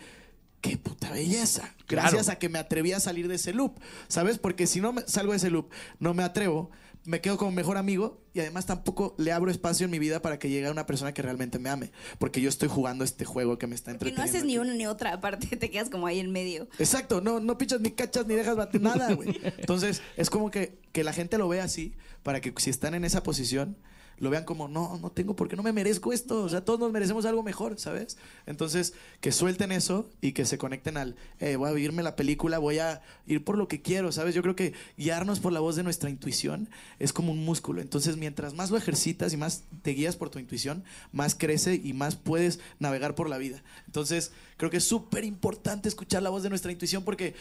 qué 0.61 0.77
puta 0.77 1.11
belleza. 1.11 1.73
Gracias 1.89 2.23
Claro. 2.25 2.31
a 2.31 2.39
que 2.39 2.47
me 2.49 2.57
atreví 2.59 2.93
a 2.93 2.99
salir 2.99 3.27
de 3.27 3.35
ese 3.35 3.51
loop, 3.53 3.79
¿sabes? 4.07 4.37
Porque 4.39 4.65
si 4.67 4.79
no 4.79 4.93
me- 4.93 5.01
salgo 5.07 5.31
de 5.33 5.37
ese 5.37 5.49
loop, 5.49 5.69
no 5.99 6.13
me 6.13 6.23
atrevo, 6.23 6.71
me 7.05 7.21
quedo 7.21 7.37
como 7.37 7.51
mejor 7.51 7.77
amigo 7.77 8.21
y 8.33 8.39
además 8.39 8.65
tampoco 8.65 9.13
le 9.17 9.31
abro 9.31 9.51
espacio 9.51 9.85
en 9.85 9.91
mi 9.91 9.99
vida 9.99 10.21
para 10.21 10.39
que 10.39 10.49
llegue 10.49 10.69
una 10.71 10.85
persona 10.85 11.13
que 11.13 11.21
realmente 11.21 11.59
me 11.59 11.69
ame, 11.69 11.91
porque 12.17 12.41
yo 12.41 12.49
estoy 12.49 12.69
jugando 12.69 13.03
este 13.03 13.25
juego 13.25 13.57
que 13.57 13.67
me 13.67 13.75
está 13.75 13.91
Que 13.91 13.97
no 13.97 14.05
entreteniendo. 14.05 14.23
haces 14.37 14.45
ni 14.45 14.57
una 14.57 14.73
ni 14.73 14.87
otra, 14.87 15.13
aparte 15.13 15.47
te 15.57 15.69
quedas 15.69 15.89
como 15.89 16.07
ahí 16.07 16.19
en 16.19 16.31
medio. 16.31 16.67
Exacto, 16.79 17.21
no, 17.21 17.39
no 17.39 17.57
pichas 17.57 17.81
ni 17.81 17.91
cachas 17.91 18.25
ni 18.25 18.35
dejas 18.35 18.55
bater 18.55 18.81
nada, 18.81 19.13
güey. 19.13 19.39
Entonces, 19.57 20.01
es 20.17 20.29
como 20.29 20.49
que, 20.49 20.79
que 20.91 21.03
la 21.03 21.13
gente 21.13 21.37
lo 21.37 21.47
vea 21.47 21.63
así, 21.65 21.93
para 22.23 22.39
que 22.41 22.53
si 22.57 22.69
están 22.69 22.93
en 22.95 23.03
esa 23.03 23.21
posición, 23.23 23.77
lo 24.23 24.29
vean 24.29 24.45
como, 24.45 24.67
no, 24.67 24.97
no 25.01 25.11
tengo, 25.11 25.35
porque 25.35 25.55
no 25.55 25.63
me 25.63 25.73
merezco 25.73 26.13
esto? 26.13 26.43
O 26.43 26.49
sea, 26.49 26.63
todos 26.63 26.79
nos 26.79 26.91
merecemos 26.91 27.25
algo 27.25 27.43
mejor, 27.43 27.77
¿sabes? 27.77 28.17
Entonces, 28.45 28.93
que 29.21 29.31
suelten 29.31 29.71
eso 29.71 30.09
y 30.21 30.31
que 30.31 30.45
se 30.45 30.57
conecten 30.57 30.97
al, 30.97 31.15
eh, 31.39 31.57
voy 31.57 31.69
a 31.69 31.73
vivirme 31.73 32.01
la 32.01 32.15
película, 32.15 32.57
voy 32.57 32.79
a 32.79 33.01
ir 33.27 33.43
por 33.43 33.57
lo 33.57 33.67
que 33.67 33.81
quiero, 33.81 34.11
¿sabes? 34.11 34.33
Yo 34.33 34.41
creo 34.41 34.55
que 34.55 34.73
guiarnos 34.97 35.39
por 35.39 35.51
la 35.51 35.59
voz 35.59 35.75
de 35.75 35.83
nuestra 35.83 36.09
intuición 36.09 36.69
es 36.99 37.13
como 37.13 37.31
un 37.31 37.43
músculo. 37.43 37.81
Entonces, 37.81 38.17
mientras 38.17 38.53
más 38.53 38.71
lo 38.71 38.77
ejercitas 38.77 39.33
y 39.33 39.37
más 39.37 39.63
te 39.81 39.91
guías 39.91 40.15
por 40.15 40.29
tu 40.29 40.39
intuición, 40.39 40.83
más 41.11 41.35
crece 41.35 41.79
y 41.83 41.93
más 41.93 42.15
puedes 42.15 42.59
navegar 42.79 43.15
por 43.15 43.29
la 43.29 43.37
vida. 43.37 43.61
Entonces, 43.85 44.31
creo 44.57 44.71
que 44.71 44.77
es 44.77 44.85
súper 44.85 45.25
importante 45.25 45.89
escuchar 45.89 46.23
la 46.23 46.29
voz 46.29 46.43
de 46.43 46.49
nuestra 46.49 46.71
intuición 46.71 47.03
porque 47.03 47.35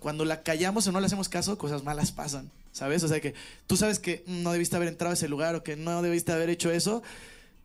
cuando 0.00 0.24
la 0.24 0.42
callamos 0.42 0.86
o 0.86 0.92
no 0.92 1.00
le 1.00 1.06
hacemos 1.06 1.28
caso, 1.28 1.56
cosas 1.56 1.82
malas 1.82 2.12
pasan, 2.12 2.50
¿sabes? 2.72 3.02
O 3.04 3.08
sea 3.08 3.20
que 3.20 3.34
tú 3.66 3.76
sabes 3.76 3.98
que 3.98 4.24
no 4.26 4.52
debiste 4.52 4.76
haber 4.76 4.88
entrado 4.88 5.12
a 5.12 5.14
ese 5.14 5.28
lugar 5.28 5.54
o 5.54 5.62
que 5.62 5.76
no 5.76 6.02
debiste 6.02 6.32
haber 6.32 6.50
hecho 6.50 6.70
eso 6.70 7.02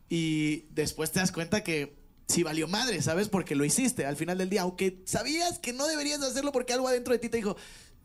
y 0.10 0.66
después 0.70 1.12
te 1.12 1.20
das 1.20 1.32
cuenta 1.32 1.64
que 1.64 1.96
sí 2.28 2.44
valió 2.44 2.68
madre, 2.68 3.02
¿sabes? 3.02 3.30
Porque 3.30 3.56
lo 3.56 3.66
hiciste 3.66 4.06
al 4.06 4.18
final 4.18 4.38
del 4.38 4.50
día, 4.50 4.62
aunque 4.62 5.02
sabías 5.06 5.60
que 5.60 5.74
no 5.74 5.88
deberías 5.88 6.20
de 6.20 6.28
hacerlo 6.28 6.52
porque 6.52 6.74
algo 6.74 6.88
adentro 6.88 7.14
de 7.14 7.20
ti 7.20 7.30
te 7.30 7.38
dijo, 7.38 7.56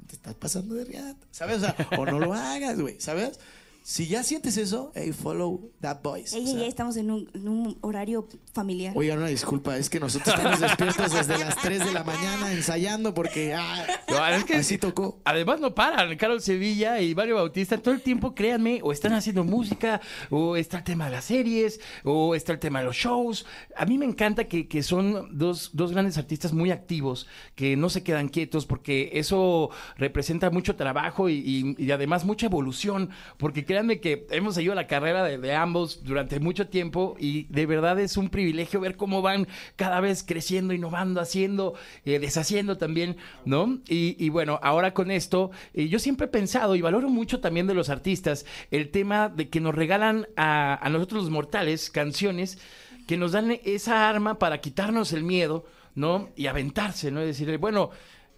te 0.07 0.17
estás 0.17 0.35
pasando 0.35 0.75
de 0.75 0.85
riata, 0.85 1.27
¿sabes? 1.31 1.59
O 1.59 1.61
sea, 1.61 1.77
o 1.99 2.07
no 2.07 2.19
lo 2.19 2.33
hagas, 2.33 2.81
güey, 2.81 3.01
¿sabes? 3.01 3.39
Si 3.85 4.07
ya 4.07 4.23
sientes 4.23 4.57
eso, 4.59 4.93
hey, 4.95 5.13
follow 5.13 5.73
that 5.81 6.03
voice. 6.05 6.37
Ey, 6.37 6.45
O 6.45 6.47
ey, 6.47 6.53
sea, 6.53 6.63
ey, 6.63 6.69
estamos 6.69 6.97
en 6.97 7.11
un, 7.11 7.29
en 7.35 7.49
un 7.49 7.79
horario 7.81 8.29
familiar. 8.53 8.93
Oigan, 8.97 9.19
una 9.19 9.27
disculpa, 9.27 9.77
es 9.77 9.91
que 9.91 9.99
nosotros 9.99 10.35
estamos 10.37 10.61
despiertos 10.61 11.13
desde 11.13 11.37
las 11.39 11.57
3 11.57 11.87
de 11.87 11.93
la 11.93 12.05
mañana 12.05 12.53
ensayando 12.53 13.13
porque 13.13 13.55
ah, 13.55 13.85
No, 14.09 14.25
es 14.29 14.45
que- 14.45 14.55
así 14.57 14.79
tocó. 14.79 15.21
Además 15.25 15.59
no 15.61 15.75
paran, 15.75 16.17
Carol 16.17 16.41
Sevilla 16.41 17.01
y 17.01 17.15
Mario 17.15 17.35
Bautista 17.37 17.77
todo 17.79 17.93
el 17.95 18.03
tiempo, 18.03 18.35
créanme, 18.37 18.81
o 18.85 18.93
están 18.93 19.15
haciendo 19.15 19.43
música, 19.43 20.01
o 20.31 20.57
está 20.57 20.79
el 20.79 20.85
tema 20.85 21.07
de 21.07 21.11
las 21.13 21.25
series, 21.25 21.81
o 22.05 22.35
está 22.37 22.53
el 22.53 22.61
tema 22.61 22.79
de 22.79 22.85
los 22.85 22.97
shows. 22.97 23.47
A 23.77 23.85
mí 23.85 23.99
me 23.99 24.05
encanta 24.07 24.45
que, 24.45 24.69
que 24.69 24.83
son 24.85 25.37
dos, 25.37 25.71
dos 25.73 25.91
grandes 25.91 26.19
artistas 26.19 26.53
muy 26.53 26.71
activos, 26.71 27.27
que 27.57 27.77
no 27.77 27.91
se 27.91 28.05
quedan 28.05 28.29
quietos, 28.29 28.65
porque 28.65 29.11
eso 29.15 29.71
representa 29.97 30.51
mucho 30.51 30.77
trabajo 30.77 31.29
y, 31.29 31.35
y- 31.79 31.85
y 31.85 31.91
además 31.91 32.25
mucha 32.25 32.47
evolución, 32.47 33.11
porque 33.39 33.65
créanme 33.73 34.01
que 34.01 34.27
hemos 34.29 34.55
seguido 34.55 34.75
la 34.75 34.87
carrera 34.87 35.25
de, 35.25 35.55
ambos 35.55 36.05
durante 36.05 36.39
mucho 36.41 36.69
tiempo 36.69 37.17
y 37.19 37.45
de 37.45 37.65
verdad 37.65 37.99
es 37.99 38.19
un 38.19 38.29
privilegio 38.29 38.81
ver 38.81 38.99
cómo 38.99 39.23
van 39.23 39.49
cada 39.77 39.99
vez 40.01 40.23
creciendo, 40.23 40.75
innovando, 40.75 41.23
haciendo, 41.23 41.73
eh, 42.05 42.19
deshaciendo 42.19 42.77
también, 42.77 43.17
¿no? 43.47 43.79
Y, 43.89 44.15
y 44.23 44.29
bueno, 44.29 44.61
ahora 44.63 44.93
con 44.93 45.11
esto, 45.11 45.53
eh, 45.73 45.89
yo 45.89 45.99
siempre 45.99 46.27
he 46.27 46.29
pensado 46.29 46.77
y 46.77 46.83
valoro 46.83 47.09
mucho 47.09 47.41
también 47.41 47.67
de 47.67 47.73
los 47.73 47.89
artistas 47.89 48.45
el 48.71 48.91
tema 48.91 49.31
de 49.31 49.49
que 49.49 49.61
nos 49.61 49.75
regalan 49.75 50.27
a, 50.37 50.79
a 50.87 50.91
nosotros 50.91 51.23
los 51.23 51.31
mortales 51.31 51.89
canciones 51.89 52.59
que 53.07 53.17
nos 53.17 53.33
dan 53.33 53.59
esa 53.65 54.07
arma 54.07 54.39
para 54.39 54.61
quitarnos 54.61 55.15
el 55.15 55.23
miedo, 55.23 55.65
¿no? 55.95 56.29
Y 56.37 56.47
aventarse, 56.47 57.11
¿no? 57.11 57.23
Es 57.23 57.39
decir, 57.39 57.57
bueno, 57.57 57.89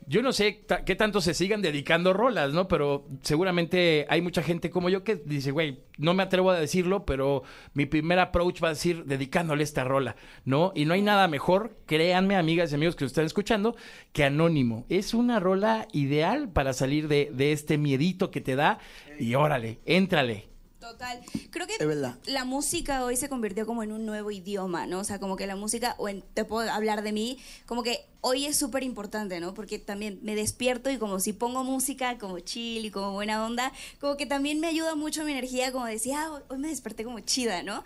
yo 0.06 0.22
no 0.22 0.32
sé 0.32 0.64
qué 0.84 0.96
tanto 0.96 1.20
se 1.20 1.34
sigan 1.34 1.62
dedicando 1.62 2.12
rolas, 2.12 2.52
¿no? 2.52 2.68
Pero 2.68 3.06
seguramente 3.22 4.06
hay 4.08 4.20
mucha 4.20 4.42
gente 4.42 4.70
como 4.70 4.88
yo 4.88 5.04
que 5.04 5.16
dice, 5.16 5.50
güey, 5.50 5.80
no 5.98 6.14
me 6.14 6.22
atrevo 6.22 6.50
a 6.50 6.58
decirlo, 6.58 7.04
pero 7.04 7.42
mi 7.72 7.86
primer 7.86 8.18
approach 8.18 8.62
va 8.62 8.68
a 8.68 8.72
decir 8.72 9.04
dedicándole 9.04 9.64
esta 9.64 9.84
rola, 9.84 10.16
¿no? 10.44 10.72
Y 10.74 10.84
no 10.84 10.94
hay 10.94 11.02
nada 11.02 11.28
mejor, 11.28 11.76
créanme, 11.86 12.36
amigas 12.36 12.72
y 12.72 12.74
amigos 12.74 12.96
que 12.96 13.04
están 13.04 13.26
escuchando, 13.26 13.76
que 14.12 14.24
Anónimo. 14.24 14.86
Es 14.88 15.14
una 15.14 15.40
rola 15.40 15.88
ideal 15.92 16.48
para 16.50 16.72
salir 16.72 17.08
de, 17.08 17.30
de 17.32 17.52
este 17.52 17.78
miedito 17.78 18.30
que 18.30 18.40
te 18.40 18.56
da 18.56 18.78
y 19.18 19.34
órale, 19.34 19.80
éntrale. 19.84 20.53
Total. 20.84 21.20
Creo 21.50 21.66
que 21.66 21.76
Es 21.80 21.86
verdad. 21.86 22.18
la 22.26 22.44
música 22.44 23.04
hoy 23.04 23.16
se 23.16 23.30
convirtió 23.30 23.64
como 23.64 23.82
en 23.82 23.90
un 23.90 24.04
nuevo 24.04 24.30
idioma, 24.30 24.86
¿no? 24.86 25.00
O 25.00 25.04
sea, 25.04 25.18
como 25.18 25.36
que 25.36 25.46
la 25.46 25.56
música, 25.56 25.94
o 25.96 26.10
en, 26.10 26.22
te 26.34 26.44
puedo 26.44 26.70
hablar 26.70 27.02
de 27.02 27.12
mí, 27.12 27.38
como 27.64 27.82
que 27.82 28.04
hoy 28.20 28.44
es 28.44 28.56
súper 28.58 28.82
importante, 28.82 29.40
¿no? 29.40 29.54
Porque 29.54 29.78
también 29.78 30.18
me 30.22 30.34
despierto 30.34 30.90
y 30.90 30.98
como 30.98 31.20
si 31.20 31.32
pongo 31.32 31.64
música 31.64 32.18
como 32.18 32.38
chill 32.40 32.84
y 32.84 32.90
como 32.90 33.12
buena 33.12 33.44
onda, 33.46 33.72
como 33.98 34.18
que 34.18 34.26
también 34.26 34.60
me 34.60 34.66
ayuda 34.66 34.94
mucho 34.94 35.24
mi 35.24 35.32
energía, 35.32 35.72
como 35.72 35.86
decía, 35.86 36.24
ah, 36.26 36.42
hoy 36.48 36.58
me 36.58 36.68
desperté 36.68 37.02
como 37.04 37.20
chida, 37.20 37.62
¿no? 37.62 37.82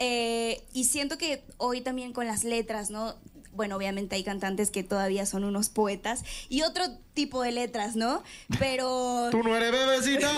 Eh, 0.00 0.62
y 0.72 0.84
siento 0.84 1.18
que 1.18 1.44
hoy 1.58 1.80
también 1.80 2.12
con 2.12 2.26
las 2.26 2.42
letras, 2.42 2.90
¿no? 2.90 3.14
Bueno, 3.52 3.76
obviamente 3.76 4.16
hay 4.16 4.24
cantantes 4.24 4.70
que 4.70 4.82
todavía 4.82 5.26
son 5.26 5.44
unos 5.44 5.68
poetas 5.68 6.24
y 6.48 6.62
otro 6.62 6.84
tipo 7.14 7.42
de 7.42 7.52
letras, 7.52 7.96
¿no? 7.96 8.22
Pero... 8.58 9.28
no 9.42 9.56
eres 9.56 9.72
bebecita. 9.72 10.30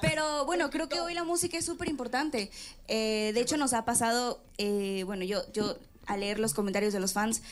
Pero 0.00 0.46
bueno, 0.46 0.70
creo 0.70 0.88
que 0.88 1.00
hoy 1.00 1.14
la 1.14 1.24
música 1.24 1.58
es 1.58 1.64
súper 1.64 1.88
importante. 1.88 2.50
Eh, 2.88 3.32
de 3.34 3.40
hecho, 3.40 3.56
nos 3.56 3.74
ha 3.74 3.84
pasado, 3.84 4.40
eh, 4.58 5.02
bueno, 5.04 5.24
yo, 5.24 5.40
yo 5.52 5.76
al 6.06 6.20
leer 6.20 6.38
los 6.38 6.54
comentarios 6.54 6.92
de 6.92 7.00
los 7.00 7.12
fans, 7.12 7.42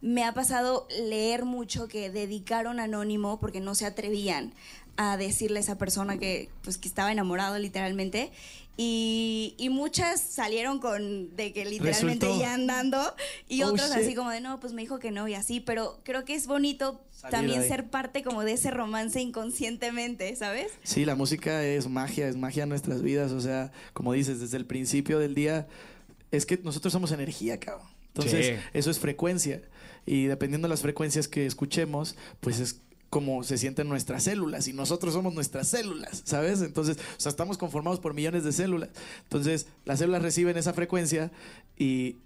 me 0.00 0.24
ha 0.24 0.32
pasado 0.32 0.86
leer 0.90 1.44
mucho 1.44 1.88
que 1.88 2.10
dedicaron 2.10 2.78
anónimo 2.78 3.40
porque 3.40 3.60
no 3.60 3.74
se 3.74 3.86
atrevían 3.86 4.52
a 4.96 5.16
decirle 5.16 5.58
a 5.58 5.60
esa 5.60 5.78
persona 5.78 6.18
que, 6.18 6.50
pues, 6.62 6.78
que 6.78 6.88
estaba 6.88 7.10
enamorado 7.10 7.58
literalmente. 7.58 8.30
Y, 8.76 9.54
y 9.56 9.68
muchas 9.68 10.20
salieron 10.20 10.80
con 10.80 11.34
de 11.36 11.52
que 11.52 11.64
literalmente 11.64 12.26
Resultó. 12.26 12.40
ya 12.40 12.54
andando 12.54 13.14
y 13.48 13.62
Oh, 13.62 13.68
otros 13.68 13.88
shit. 13.90 13.98
así 13.98 14.14
como 14.16 14.30
de 14.30 14.40
no, 14.40 14.58
pues 14.58 14.72
me 14.72 14.82
dijo 14.82 14.98
que 14.98 15.12
no 15.12 15.28
y 15.28 15.34
así, 15.34 15.60
pero 15.60 16.00
creo 16.02 16.24
que 16.24 16.34
es 16.34 16.46
bonito 16.48 17.00
Salir 17.12 17.30
también 17.30 17.60
ahí. 17.60 17.68
ser 17.68 17.88
parte 17.88 18.24
como 18.24 18.42
de 18.42 18.52
ese 18.52 18.70
romance 18.72 19.20
inconscientemente, 19.20 20.34
¿sabes? 20.36 20.72
Sí, 20.82 21.04
la 21.04 21.14
música 21.14 21.64
es 21.64 21.88
magia, 21.88 22.28
es 22.28 22.36
magia 22.36 22.64
en 22.64 22.68
nuestras 22.70 23.00
vidas. 23.02 23.30
O 23.32 23.40
sea, 23.40 23.70
como 23.92 24.12
dices, 24.12 24.40
desde 24.40 24.56
el 24.56 24.66
principio 24.66 25.18
del 25.20 25.34
día, 25.36 25.68
es 26.32 26.44
que 26.44 26.58
nosotros 26.58 26.92
somos 26.92 27.12
energía, 27.12 27.60
cabrón. 27.60 27.86
Entonces, 28.08 28.46
Sí. 28.46 28.52
eso 28.72 28.90
es 28.90 28.98
frecuencia. 28.98 29.62
Y 30.06 30.24
dependiendo 30.26 30.66
de 30.68 30.70
las 30.70 30.82
frecuencias 30.82 31.28
que 31.28 31.46
escuchemos, 31.46 32.16
pues 32.40 32.58
es 32.60 32.80
como 33.14 33.44
se 33.44 33.58
sienten 33.58 33.88
nuestras 33.88 34.24
células 34.24 34.66
y 34.66 34.72
nosotros 34.72 35.14
somos 35.14 35.32
nuestras 35.34 35.68
células, 35.68 36.22
¿sabes? 36.24 36.62
Entonces, 36.62 36.96
o 36.96 37.20
sea, 37.20 37.30
estamos 37.30 37.58
conformados 37.58 38.00
por 38.00 38.12
millones 38.12 38.42
de 38.42 38.50
células. 38.50 38.88
Entonces, 39.22 39.68
las 39.84 40.00
células 40.00 40.20
reciben 40.20 40.56
esa 40.56 40.72
frecuencia 40.72 41.30
y 41.78 42.16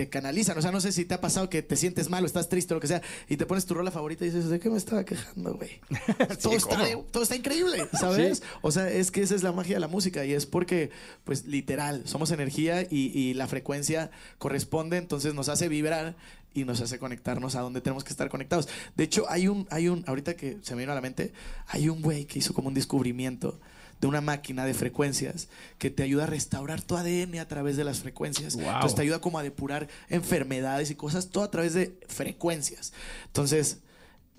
te 0.00 0.08
canalizan. 0.08 0.56
O 0.56 0.62
sea, 0.62 0.72
no 0.72 0.80
sé 0.80 0.92
si 0.92 1.04
te 1.04 1.12
ha 1.12 1.20
pasado 1.20 1.50
que 1.50 1.60
te 1.60 1.76
sientes 1.76 2.08
mal 2.08 2.24
o 2.24 2.26
estás 2.26 2.48
triste 2.48 2.72
o 2.72 2.76
lo 2.76 2.80
que 2.80 2.86
sea 2.86 3.02
y 3.28 3.36
te 3.36 3.44
pones 3.44 3.66
tu 3.66 3.74
rola 3.74 3.90
favorita 3.90 4.24
y 4.24 4.30
dices, 4.30 4.48
¿de 4.48 4.58
qué 4.58 4.70
me 4.70 4.78
estaba 4.78 5.04
quejando, 5.04 5.54
güey? 5.54 5.78
todo, 6.42 6.54
está, 6.54 6.78
todo 7.12 7.22
está 7.22 7.36
increíble, 7.36 7.86
¿sabes? 8.00 8.38
Sí. 8.38 8.44
O 8.62 8.72
sea, 8.72 8.88
es 8.88 9.10
que 9.10 9.20
esa 9.20 9.34
es 9.34 9.42
la 9.42 9.52
magia 9.52 9.76
de 9.76 9.80
la 9.80 9.88
música 9.88 10.24
y 10.24 10.32
es 10.32 10.46
porque, 10.46 10.90
pues, 11.24 11.44
literal, 11.44 12.02
somos 12.06 12.30
energía 12.30 12.80
y, 12.82 13.12
y 13.14 13.34
la 13.34 13.46
frecuencia 13.46 14.10
corresponde, 14.38 14.96
entonces 14.96 15.34
nos 15.34 15.50
hace 15.50 15.68
vibrar 15.68 16.16
y 16.54 16.64
nos 16.64 16.80
hace 16.80 16.98
conectarnos 16.98 17.54
a 17.56 17.60
donde 17.60 17.82
tenemos 17.82 18.02
que 18.02 18.10
estar 18.10 18.30
conectados. 18.30 18.68
De 18.96 19.04
hecho, 19.04 19.26
hay 19.28 19.48
un, 19.48 19.66
hay 19.70 19.88
un, 19.88 20.02
ahorita 20.06 20.34
que 20.34 20.56
se 20.62 20.74
me 20.74 20.80
vino 20.80 20.92
a 20.92 20.94
la 20.94 21.02
mente, 21.02 21.34
hay 21.66 21.90
un 21.90 22.00
güey 22.00 22.24
que 22.24 22.38
hizo 22.38 22.54
como 22.54 22.68
un 22.68 22.74
descubrimiento 22.74 23.60
de 24.00 24.06
una 24.06 24.20
máquina 24.20 24.64
de 24.64 24.74
frecuencias 24.74 25.48
que 25.78 25.90
te 25.90 26.02
ayuda 26.02 26.24
a 26.24 26.26
restaurar 26.26 26.80
tu 26.82 26.96
ADN 26.96 27.38
a 27.38 27.46
través 27.46 27.76
de 27.76 27.84
las 27.84 28.00
frecuencias. 28.00 28.54
Wow. 28.54 28.64
Entonces 28.64 28.94
te 28.94 29.02
ayuda 29.02 29.20
como 29.20 29.38
a 29.38 29.42
depurar 29.42 29.88
enfermedades 30.08 30.90
y 30.90 30.94
cosas, 30.94 31.28
todo 31.28 31.44
a 31.44 31.50
través 31.50 31.74
de 31.74 31.98
frecuencias. 32.08 32.92
Entonces, 33.26 33.78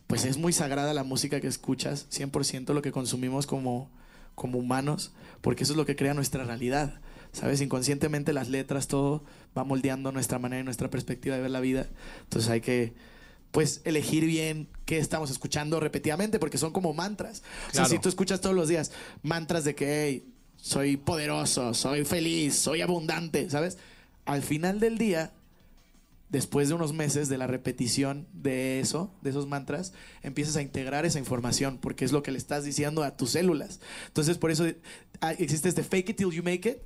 pues 0.08 0.25
es 0.25 0.38
muy 0.38 0.51
sagrada 0.51 0.94
la 0.94 1.03
música 1.03 1.39
que 1.39 1.48
escuchas, 1.48 2.08
100% 2.12 2.74
lo 2.74 2.82
que 2.82 2.91
consumimos 2.91 3.46
como, 3.46 3.89
como 4.36 4.58
humanos, 4.58 5.12
porque 5.41 5.63
eso 5.63 5.74
es 5.74 5.77
lo 5.77 5.86
que 5.86 5.96
crea 5.96 6.13
nuestra 6.13 6.44
realidad. 6.44 7.00
¿Sabes? 7.34 7.62
Inconscientemente 7.62 8.34
las 8.34 8.50
letras, 8.50 8.89
todo 8.89 9.24
va 9.58 9.63
moldeando 9.63 10.12
nuestra 10.12 10.38
manera 10.38 10.62
y 10.62 10.65
nuestra 10.65 10.89
perspectiva 10.89 11.38
de 11.38 11.41
ver 11.41 11.51
la 11.51 11.62
vida. 11.62 11.88
Entonces 12.24 12.50
hay 12.50 12.60
que, 12.60 12.94
pues, 13.51 13.81
elegir 13.84 14.25
bien 14.25 14.70
qué 14.86 14.98
estamos 14.98 15.29
escuchando 15.29 15.79
repetidamente, 15.79 16.39
porque 16.39 16.58
son 16.58 16.72
como 16.72 16.93
mantras. 16.93 17.43
O 17.72 17.74
sea, 17.74 17.86
si 17.86 18.00
tú 18.00 18.10
escuchas 18.10 18.41
todos 18.41 18.55
los 18.55 18.70
días 18.70 18.91
mantras 19.24 19.63
de 19.63 19.75
que, 19.75 20.05
hey, 20.05 20.34
soy 20.58 20.98
poderoso, 20.98 21.74
soy 21.74 22.05
feliz, 22.05 22.55
soy 22.55 22.81
abundante, 22.81 23.50
¿sabes? 23.50 23.77
Al 24.25 24.41
final 24.41 24.79
del 24.79 24.98
día, 24.98 25.34
después 26.29 26.70
de 26.70 26.75
unos 26.75 26.93
meses 26.93 27.27
de 27.27 27.38
la 27.38 27.48
repetición 27.48 28.27
de 28.31 28.79
eso, 28.79 29.12
de 29.22 29.31
esos 29.31 29.48
mantras, 29.48 29.91
empiezas 30.22 30.55
a 30.55 30.62
integrar 30.62 31.05
esa 31.05 31.20
información 31.20 31.77
porque 31.77 32.05
es 32.05 32.12
lo 32.12 32.24
que 32.24 32.31
le 32.31 32.38
estás 32.38 32.63
diciendo 32.63 33.03
a 33.03 33.17
tus 33.17 33.31
células. 33.31 33.81
Entonces, 34.08 34.38
por 34.38 34.51
eso 34.51 34.65
ah, 35.20 35.34
existe 35.34 35.67
este 35.67 35.84
fake 35.84 36.10
it 36.10 36.17
till 36.17 36.31
you 36.31 36.43
make 36.43 36.70
it, 36.70 36.77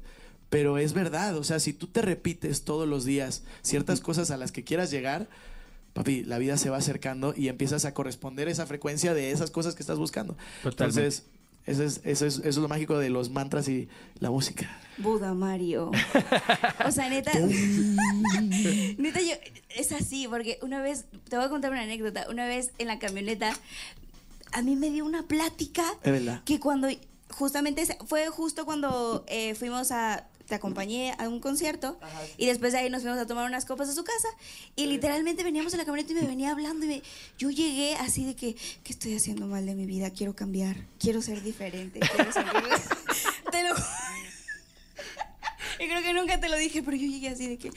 pero 0.50 0.78
es 0.78 0.94
verdad, 0.94 1.38
o 1.38 1.44
sea, 1.44 1.60
si 1.60 1.74
tú 1.74 1.88
te 1.88 2.02
repites 2.02 2.64
todos 2.64 2.88
los 2.88 3.04
días 3.04 3.44
ciertas 3.62 4.00
cosas 4.00 4.32
a 4.32 4.38
las 4.38 4.52
que 4.52 4.64
quieras 4.64 4.90
llegar, 4.90 5.28
papi, 5.96 6.24
la 6.26 6.38
vida 6.38 6.58
se 6.58 6.70
va 6.70 6.78
acercando 6.78 7.34
y 7.36 7.48
empiezas 7.48 7.86
a 7.86 7.94
corresponder 7.94 8.50
esa 8.50 8.68
frecuencia 8.68 9.14
de 9.14 9.32
esas 9.32 9.50
cosas 9.50 9.76
que 9.76 9.82
estás 9.82 9.98
buscando. 9.98 10.36
Totalmente. 10.62 11.02
Entonces, 11.02 11.24
eso 11.66 11.84
es, 11.84 12.02
eso, 12.04 12.26
es, 12.26 12.40
eso 12.40 12.50
es 12.50 12.58
lo 12.58 12.68
mágico 12.68 13.00
de 13.00 13.10
los 13.10 13.30
mantras 13.30 13.70
y 13.70 13.88
la 14.20 14.30
música. 14.30 14.70
Buda 14.98 15.34
Mario. 15.34 15.92
O 16.86 16.92
sea, 16.92 17.10
neta. 17.10 17.32
neta, 18.98 19.22
yo. 19.22 19.34
Es 19.70 19.94
así, 19.94 20.28
porque 20.28 20.60
una 20.62 20.82
vez. 20.82 21.06
Te 21.30 21.38
voy 21.38 21.46
a 21.46 21.50
contar 21.50 21.72
una 21.72 21.82
anécdota. 21.82 22.28
Una 22.30 22.46
vez 22.46 22.72
en 22.78 22.88
la 22.88 23.00
camioneta. 23.00 23.54
A 24.52 24.62
mí 24.62 24.76
me 24.76 24.90
dio 24.90 25.06
una 25.06 25.24
plática. 25.24 25.86
Es 26.04 26.12
verdad. 26.12 26.44
Que 26.44 26.60
cuando. 26.60 26.90
Justamente 27.30 27.86
fue 28.06 28.28
justo 28.28 28.66
cuando 28.66 29.24
eh, 29.28 29.56
fuimos 29.56 29.92
a. 29.92 30.28
Te 30.48 30.56
acompañé 30.56 31.16
a 31.18 31.28
un 31.28 31.40
concierto 31.40 32.00
y 32.38 32.46
después 32.46 32.74
de 32.74 32.80
ahí 32.80 32.90
nos 32.90 33.02
fuimos 33.02 33.20
a 33.20 33.26
tomar 33.26 33.48
unas 33.48 33.66
copas 33.66 33.90
a 33.90 33.94
su 33.94 34.04
casa 34.04 34.28
y 34.76 34.86
literalmente 34.86 35.44
veníamos 35.44 35.74
en 35.74 35.80
la 35.80 35.86
camioneta 35.86 36.14
y 36.14 36.16
me 36.16 36.28
venía 36.28 36.52
hablando 36.52 36.86
y 36.86 36.90
me, 36.90 37.02
yo 37.38 37.50
llegué 37.50 37.96
así 37.96 38.26
de 38.26 38.36
que, 38.36 38.56
¿qué 38.84 38.94
estoy 38.94 39.16
haciendo 39.16 39.48
mal 39.48 39.66
de 39.66 39.76
mi 39.76 39.86
vida? 39.86 40.12
Quiero 40.12 40.36
cambiar, 40.36 40.76
quiero 41.00 41.22
ser 41.22 41.42
diferente, 41.42 42.00
quiero 42.00 42.32
ser 42.32 42.46
Te 43.52 43.64
lo 43.64 43.76
y 45.80 45.88
creo 45.88 46.02
que 46.02 46.14
nunca 46.14 46.40
te 46.40 46.50
lo 46.50 46.58
dije, 46.58 46.84
pero 46.84 46.96
yo 46.96 47.08
llegué 47.08 47.30
así 47.30 47.48
de 47.48 47.58
que, 47.58 47.72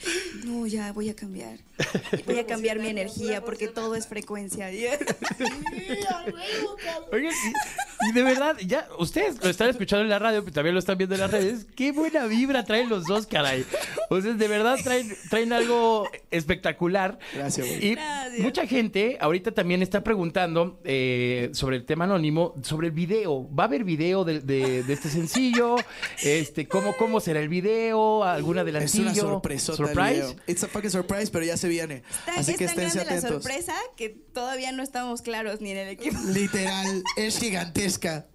no, 0.45 0.67
ya 0.67 0.93
voy 0.93 1.09
a 1.09 1.15
cambiar. 1.15 1.57
Voy 2.25 2.39
a 2.39 2.45
cambiar 2.45 2.79
mi 2.79 2.87
energía 2.87 3.43
porque 3.43 3.67
todo 3.67 3.95
es 3.95 4.07
frecuencia. 4.07 4.67
Oigan, 7.11 7.33
y, 8.07 8.13
de 8.13 8.23
verdad, 8.23 8.55
ya, 8.65 8.87
ustedes 8.97 9.43
lo 9.43 9.49
están 9.49 9.69
escuchando 9.69 10.03
en 10.03 10.09
la 10.09 10.19
radio, 10.19 10.41
pero 10.43 10.53
también 10.53 10.73
lo 10.73 10.79
están 10.79 10.97
viendo 10.97 11.15
en 11.15 11.21
las 11.21 11.31
redes. 11.31 11.65
Qué 11.75 11.91
buena 11.91 12.25
vibra 12.27 12.63
traen 12.63 12.87
los 12.89 13.05
dos, 13.05 13.27
caray. 13.27 13.65
O 14.09 14.21
sea, 14.21 14.33
de 14.33 14.47
verdad 14.47 14.77
traen, 14.83 15.13
traen 15.29 15.53
algo 15.53 16.07
espectacular. 16.31 17.19
Gracias, 17.33 17.67
güey. 17.67 17.85
Y 17.87 17.95
Gracias. 17.95 18.39
mucha 18.39 18.65
gente 18.67 19.17
ahorita 19.19 19.51
también 19.51 19.81
está 19.81 20.03
preguntando 20.03 20.79
eh, 20.83 21.49
sobre 21.53 21.77
el 21.77 21.85
tema 21.85 22.05
anónimo, 22.05 22.55
sobre 22.63 22.87
el 22.87 22.93
video. 22.93 23.47
¿Va 23.53 23.63
a 23.63 23.67
haber 23.67 23.83
video 23.83 24.23
de, 24.23 24.39
de- 24.39 24.83
de 24.83 24.93
este 24.93 25.09
sencillo? 25.09 25.75
Este, 26.23 26.67
¿cómo, 26.67 26.95
¿Cómo 26.97 27.19
será 27.19 27.39
el 27.39 27.49
video? 27.49 28.23
¿Algún 28.23 28.57
Es 28.57 28.61
adelantillo? 28.61 29.03
una 29.03 29.15
sorpresa. 29.15 29.73
¿Surprise? 29.75 30.35
It's 30.47 30.63
a 30.63 30.67
fucking 30.67 30.89
surprise, 30.91 31.29
pero 31.31 31.45
ya 31.45 31.57
se 31.57 31.67
viene. 31.67 32.03
Tan- 32.25 32.39
Así 32.39 32.55
que 32.55 32.65
es 32.65 32.75
tan 32.75 32.85
esténse 32.85 33.05
grande 33.05 33.13
la 33.13 33.27
atentos. 33.27 33.43
sorpresa 33.43 33.75
que 33.97 34.09
todavía 34.09 34.71
no 34.71 34.83
estamos 34.83 35.21
claros 35.21 35.61
ni 35.61 35.71
en 35.71 35.77
el 35.77 35.89
equipo. 35.89 36.17
Literal, 36.33 37.03
es 37.17 37.39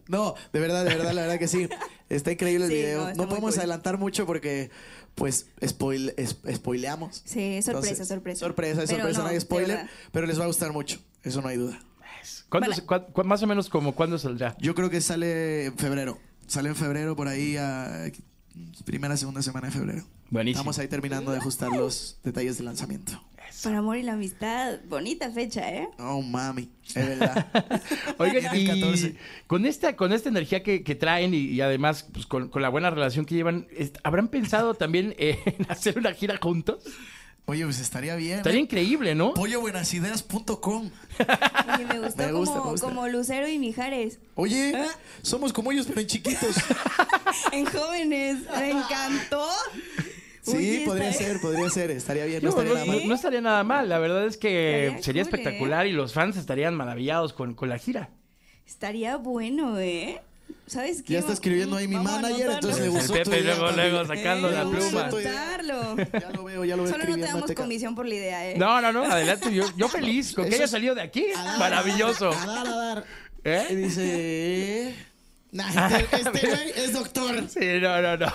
No, 0.09 0.35
de 0.53 0.61
verdad, 0.61 0.85
de 0.85 0.95
verdad, 0.97 1.13
la 1.13 1.23
verdad 1.23 1.39
que 1.39 1.49
sí. 1.49 1.69
Está 2.09 2.33
increíble 2.33 2.67
el 2.67 2.71
Sí, 2.71 2.77
video. 2.77 2.99
no, 2.99 3.05
No, 3.05 3.11
está 3.11 3.23
muy 3.23 3.29
podemos 3.31 3.51
cool. 3.55 3.59
adelantar 3.61 3.99
mucho 3.99 4.27
porque, 4.27 4.71
pues, 5.15 5.47
spoil, 5.67 6.13
es- 6.17 6.37
spoileamos. 6.55 7.23
Sí, 7.25 7.61
sorpresa, 7.63 7.71
Entonces, 7.89 8.09
sorpresa. 8.09 8.41
Sorpresa, 8.41 8.83
es 8.83 8.91
Pero 8.91 9.01
sorpresa, 9.03 9.19
no, 9.19 9.25
no, 9.25 9.29
hay 9.31 9.35
de 9.37 9.41
spoiler, 9.41 9.77
verdad. 9.79 9.91
pero 10.13 10.27
les 10.27 10.39
va 10.39 10.45
a 10.45 10.47
gustar 10.49 10.73
mucho. 10.73 11.01
Eso 11.23 11.41
no 11.41 11.49
hay 11.49 11.57
duda. 11.57 11.81
¿Cuándo 12.49 12.73
se- 12.73 12.83
más 13.25 13.43
o 13.43 13.47
menos 13.47 13.69
como 13.69 13.95
cuándo 13.95 14.19
saldrá? 14.19 14.57
Yo 14.59 14.75
creo 14.75 14.91
que 14.91 15.01
sale 15.01 15.67
en 15.67 15.77
febrero. 15.79 16.19
Sale 16.47 16.69
en 16.69 16.77
febrero 16.77 17.17
por 17.17 17.27
ahí 17.29 17.57
a 17.57 18.11
primera, 18.85 19.17
segunda 19.17 19.43
semana 19.43 19.69
de 19.69 19.73
febrero. 19.73 20.05
Buenísimo. 20.31 20.61
Estamos 20.61 20.79
ahí 20.79 20.89
terminando 20.89 21.31
de 21.33 21.39
ajustar 21.39 21.71
los 21.71 22.19
detalles 22.23 22.57
del 22.57 22.67
lanzamiento. 22.67 23.23
Para 23.63 23.79
amor 23.79 23.97
y 23.97 24.03
la 24.03 24.15
amistad, 24.15 24.81
bonita 24.89 25.31
fecha, 25.31 25.73
¿eh? 25.73 25.89
Oh, 25.99 26.21
mami, 26.21 26.71
es 26.87 26.95
verdad. 26.95 27.47
Oigan, 28.19 28.57
y 28.57 28.67
14. 28.67 29.17
con 29.47 29.65
esta, 29.65 29.97
con 29.97 30.13
esta 30.13 30.29
energía 30.29 30.63
que, 30.63 30.83
que 30.83 30.95
traen 30.95 31.35
y, 31.35 31.39
y 31.39 31.61
además 31.61 32.09
pues, 32.13 32.27
con, 32.27 32.49
con 32.49 32.63
la 32.63 32.69
buena 32.69 32.91
relación 32.91 33.25
que 33.25 33.35
llevan, 33.35 33.67
¿habrán 34.03 34.29
pensado 34.29 34.75
también 34.75 35.15
en 35.19 35.67
hacer 35.69 35.99
una 35.99 36.13
gira 36.13 36.37
juntos? 36.37 36.85
Oye, 37.47 37.65
pues 37.65 37.79
estaría 37.79 38.17
bien. 38.17 38.39
Estaría 38.39 38.59
¿eh? 38.59 38.63
increíble, 38.63 39.15
¿no? 39.15 39.35
Pollobuenasideas.com. 39.35 40.91
Oye, 41.75 41.87
me 41.87 41.99
gustó 42.01 42.23
Me 42.23 42.33
gusta, 42.33 42.55
como, 42.55 42.65
me 42.65 42.71
gusta. 42.71 42.87
como 42.87 43.09
Lucero 43.09 43.47
y 43.49 43.59
Mijares. 43.59 44.19
Oye, 44.35 44.73
somos 45.23 45.53
como 45.53 45.71
ellos, 45.71 45.87
pero 45.87 46.01
en 46.01 46.07
chiquitos. 46.07 46.57
En 47.53 47.67
jóvenes, 47.67 48.39
me 48.59 48.71
encantó. 48.71 49.47
Sí, 50.43 50.83
podría 50.87 51.13
ser, 51.13 51.41
podría 51.41 51.69
ser. 51.71 51.91
Estaría 51.91 52.25
bien, 52.27 52.43
no 52.43 52.51
No, 52.51 52.57
estaría 52.63 52.73
no- 52.73 52.79
nada 52.87 52.87
mal. 52.99 53.09
no 53.09 53.15
estaría 53.15 53.41
nada 53.41 53.65
mal. 53.65 53.89
La 53.89 53.99
verdad 53.99 54.27
es 54.27 54.37
que 54.37 54.87
Estaría 54.87 55.03
sería 55.03 55.23
cool, 55.25 55.35
¿eh? 55.35 55.37
espectacular 55.41 55.87
y 55.87 55.93
los 55.93 56.13
fans 56.13 56.37
estarían 56.37 56.75
maravillados 56.75 57.33
con, 57.33 57.55
con 57.55 57.69
la 57.69 57.79
gira. 57.79 58.11
Estaría 58.67 59.17
bueno, 59.17 59.79
¿eh? 59.79 60.21
¿Sabes 60.67 61.03
qué? 61.03 61.13
Ya 61.15 61.19
está 61.19 61.33
escribiendo 61.35 61.77
ahí 61.77 61.87
mi 61.87 61.97
Vamos 61.97 62.13
a 62.13 62.21
manager, 62.23 62.49
anotarlo. 62.51 62.55
entonces 62.71 62.81
le 62.81 62.87
El 62.87 62.91
gustó 62.93 63.13
tu 63.13 63.31
Pepe 63.31 63.41
luego, 63.43 63.71
luego 63.73 64.05
sacando 64.07 64.51
la 64.51 64.65
vamos 64.65 64.75
a 64.75 64.79
pluma. 64.79 65.05
anotarlo. 65.05 65.97
Ya 65.97 66.31
lo 66.31 66.45
veo, 66.45 66.65
ya 66.65 66.77
lo 66.77 66.83
veo 66.85 66.93
Solo 66.93 67.05
no 67.05 67.05
te 67.05 67.11
escribiendo. 67.11 67.27
damos 67.27 67.53
comisión 67.53 67.95
por 67.95 68.07
la 68.07 68.15
idea, 68.15 68.51
¿eh? 68.51 68.55
No, 68.59 68.81
no, 68.81 68.91
no, 68.93 69.05
adelante. 69.05 69.55
Yo, 69.55 69.65
yo 69.77 69.89
feliz 69.89 70.33
con 70.35 70.45
que 70.45 70.49
Eso 70.51 70.57
haya 70.57 70.65
es- 70.65 70.71
salido 70.71 70.95
de 70.95 71.03
aquí. 71.03 71.27
A 71.37 71.45
dar, 71.45 71.59
Maravilloso. 71.59 72.31
A 72.33 72.47
dar, 72.47 72.67
a 72.67 72.77
dar. 72.77 73.05
Y 73.45 73.49
¿Eh? 73.51 73.77
dice... 73.77 74.95
Nah, 75.55 75.69
este, 75.99 76.17
este 76.17 76.49
güey 76.49 76.73
es 76.75 76.93
doctor. 76.93 77.49
Sí, 77.49 77.61
no, 77.81 78.03
no, 78.03 78.17
no. 78.17 78.27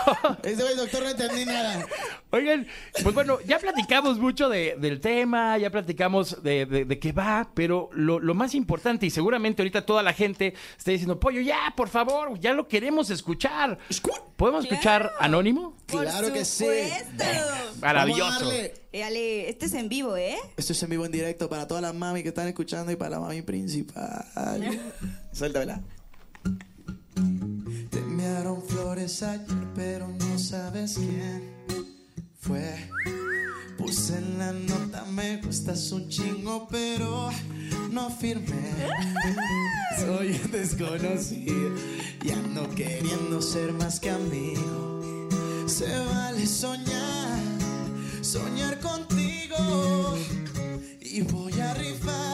Este 0.42 0.56
güey 0.64 0.72
es 0.74 0.78
doctor, 0.78 1.04
no 1.04 1.10
entendí 1.10 1.46
nada. 1.46 1.86
Oigan, 2.32 2.66
pues 3.04 3.14
bueno, 3.14 3.40
ya 3.46 3.60
platicamos 3.60 4.18
mucho 4.20 4.48
de- 4.48 4.78
del 4.80 5.02
tema, 5.02 5.58
ya 5.58 5.70
platicamos 5.70 6.42
de, 6.42 6.66
de- 6.66 6.86
de 6.86 7.00
qué 7.00 7.12
va, 7.12 7.52
pero 7.54 7.90
lo, 7.92 8.20
lo 8.20 8.34
más 8.36 8.56
importante, 8.56 9.06
y 9.06 9.10
seguramente 9.10 9.62
ahorita 9.62 9.86
toda 9.86 10.02
la 10.02 10.14
gente 10.14 10.54
está 10.78 10.92
diciendo, 10.92 11.20
pollo, 11.20 11.42
ya, 11.42 11.74
por 11.76 11.90
favor, 11.90 12.40
ya 12.40 12.54
lo 12.54 12.70
queremos 12.70 13.10
escuchar. 13.10 13.78
¿Podemos 14.38 14.64
escuchar 14.64 15.12
Anónimo? 15.20 15.76
Por 15.88 16.04
Claro 16.06 16.32
que 16.32 16.46
sí. 16.46 16.66
Maravilloso. 17.82 18.50
Eh, 18.92 19.04
Ale, 19.04 19.50
este 19.50 19.66
es 19.66 19.74
en 19.74 19.90
vivo, 19.90 20.16
¿eh? 20.16 20.38
Esto 20.56 20.72
es 20.72 20.82
en 20.84 20.90
vivo 20.90 21.06
en 21.06 21.12
directo 21.12 21.50
para 21.50 21.68
todas 21.68 21.84
las 21.84 21.94
mami 21.94 22.24
que 22.24 22.30
están 22.30 22.48
escuchando 22.48 22.92
y 22.92 22.96
para 22.96 23.12
la 23.12 23.20
mami 23.20 23.42
principal. 23.42 24.26
Suéltamela. 25.34 25.82
Flores 29.10 29.24
ayer, 29.24 29.68
pero 29.76 30.08
no 30.08 30.38
sabes 30.38 30.96
quién 30.96 31.44
fue. 32.40 32.76
Puse 33.78 34.18
en 34.18 34.38
la 34.38 34.52
nota, 34.52 35.06
me 35.06 35.38
gustas 35.38 35.92
un 35.92 36.10
chingo, 36.10 36.68
pero 36.70 37.30
no 37.92 38.10
firmé. 38.10 38.76
Soy 40.00 40.40
un 40.44 40.52
desconocido, 40.52 41.76
ya 42.24 42.36
no 42.54 42.70
queriendo 42.70 43.42
ser 43.42 43.74
más 43.74 44.00
que 44.00 44.10
amigo. 44.10 45.28
Se 45.66 45.88
vale 45.88 46.46
soñar, 46.46 47.40
soñar 48.22 48.80
contigo. 48.80 50.18
Y 51.02 51.22
voy 51.22 51.60
a 51.60 51.74
rifarme 51.74 52.29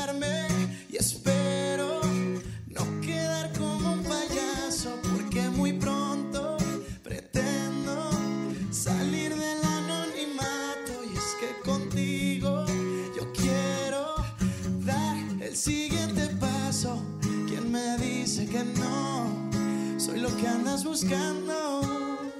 buscando 20.96 22.32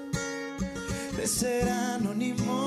de 1.18 1.28
ser 1.28 1.68
anónimos 1.68 2.65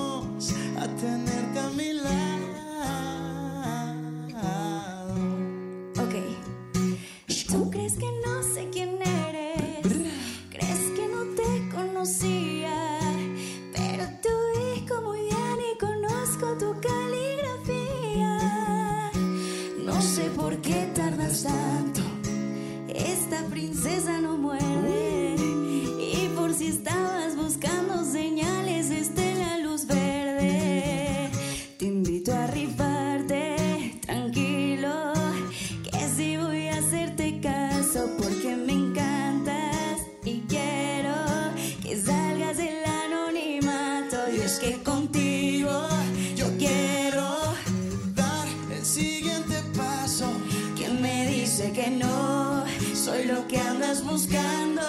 dice 51.58 51.72
que 51.72 51.90
no? 51.90 52.64
Soy 52.94 53.24
lo 53.24 53.46
que 53.48 53.58
andas 53.58 54.04
buscando. 54.04 54.82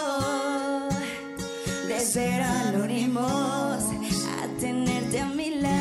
De 1.88 1.99
ser 1.99 2.41
anónimos 2.41 3.23
a 3.23 4.47
tenerte 4.59 5.19
a 5.19 5.25
mi 5.25 5.49
lado. 5.61 5.79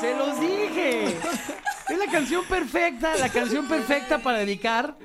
¡Se 0.00 0.14
los 0.14 0.40
dije! 0.40 1.16
Es 1.88 1.98
la 1.98 2.06
canción 2.12 2.44
perfecta, 2.44 3.16
la 3.16 3.30
canción 3.30 3.66
perfecta 3.66 4.18
para 4.18 4.38
dedicar. 4.40 4.98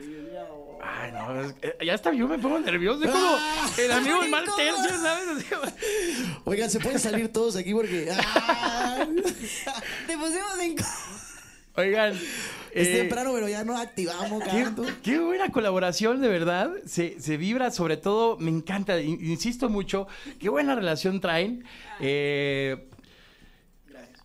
Ay, 1.28 1.34
no, 1.34 1.42
es- 1.42 1.56
eh, 1.62 1.78
ya 1.86 1.94
hasta 1.94 2.14
yo 2.14 2.28
me 2.28 2.38
pongo 2.40 2.60
nervioso. 2.60 3.04
Es 3.04 3.12
como 3.12 3.38
el 3.78 3.92
amigo 3.92 4.22
del 4.22 4.30
mal 4.32 4.46
tercio, 4.46 4.98
¿sabes? 5.02 5.28
Así- 5.38 6.34
Oigan, 6.46 6.70
se 6.70 6.80
pueden 6.80 7.00
salir 7.00 7.32
todos 7.32 7.56
aquí 7.56 7.74
porque. 7.74 8.10
¡ah! 8.48 9.06
Te 10.08 10.18
pusimos 10.18 10.60
en. 10.62 10.76
Oigan. 11.78 12.14
Es 12.74 12.88
eh, 12.90 12.98
temprano, 13.00 13.32
pero 13.34 13.48
ya 13.48 13.64
no 13.64 13.78
activamos 13.78 14.44
Qué, 14.44 14.50
canto. 14.64 14.86
qué 15.02 15.20
buena 15.20 15.50
colaboración, 15.52 16.22
de 16.22 16.28
verdad. 16.28 16.72
Se, 16.86 17.20
se 17.22 17.38
vibra, 17.38 17.72
sobre 17.72 17.96
todo, 17.98 18.38
me 18.38 18.50
encanta, 18.52 19.00
in- 19.00 19.24
insisto 19.26 19.70
mucho, 19.70 20.08
qué 20.40 20.50
buena 20.50 20.76
relación 20.76 21.22
traen. 21.22 21.64
Eh, 22.02 22.90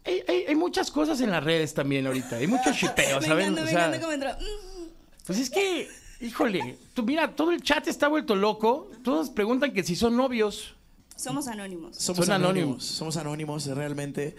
hay, 0.04 0.22
hay- 0.26 0.44
hay 0.48 0.54
muchas 0.56 0.90
cosas 0.90 1.20
en 1.20 1.30
las 1.30 1.44
redes 1.44 1.74
también 1.74 2.06
ahorita, 2.08 2.36
hay 2.36 2.46
mucho 2.48 2.72
shipeo, 2.72 3.20
Me 3.20 3.26
¿saben? 3.26 3.46
encanta, 3.52 3.62
O 3.62 3.64
me 3.64 3.70
sea, 3.70 3.78
encanta 3.86 4.00
cómo 4.00 4.12
entró. 4.12 4.30
Pues 5.26 5.38
es 5.38 5.50
que, 5.50 5.88
híjole, 6.20 6.76
tú 6.94 7.02
mira, 7.02 7.34
todo 7.34 7.52
el 7.52 7.62
chat 7.62 7.86
está 7.88 8.08
vuelto 8.08 8.34
loco, 8.36 8.90
todos 9.02 9.30
preguntan 9.30 9.72
que 9.72 9.82
si 9.82 9.96
son 9.96 10.16
novios. 10.16 10.74
Somos 11.16 11.48
anónimos. 11.48 11.96
Somos 11.96 12.26
Son 12.26 12.34
anónimos. 12.34 12.60
anónimos. 12.62 12.84
Somos 12.84 13.16
anónimos, 13.16 13.66
realmente. 13.66 14.36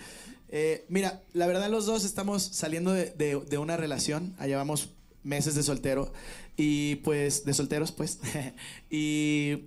Eh, 0.49 0.83
mira, 0.89 1.21
la 1.33 1.45
verdad, 1.47 1.69
los 1.69 1.85
dos 1.85 2.03
estamos 2.05 2.41
saliendo 2.43 2.91
de, 2.91 3.11
de- 3.11 3.39
de 3.39 3.57
una 3.57 3.77
relación. 3.77 4.33
Ah, 4.39 4.47
Llevamos 4.47 4.89
meses 5.23 5.53
de 5.55 5.63
soltero. 5.63 6.11
Y 6.57 6.95
pues, 6.97 7.45
de 7.45 7.53
solteros, 7.53 7.91
pues. 7.91 8.19
y 8.89 9.57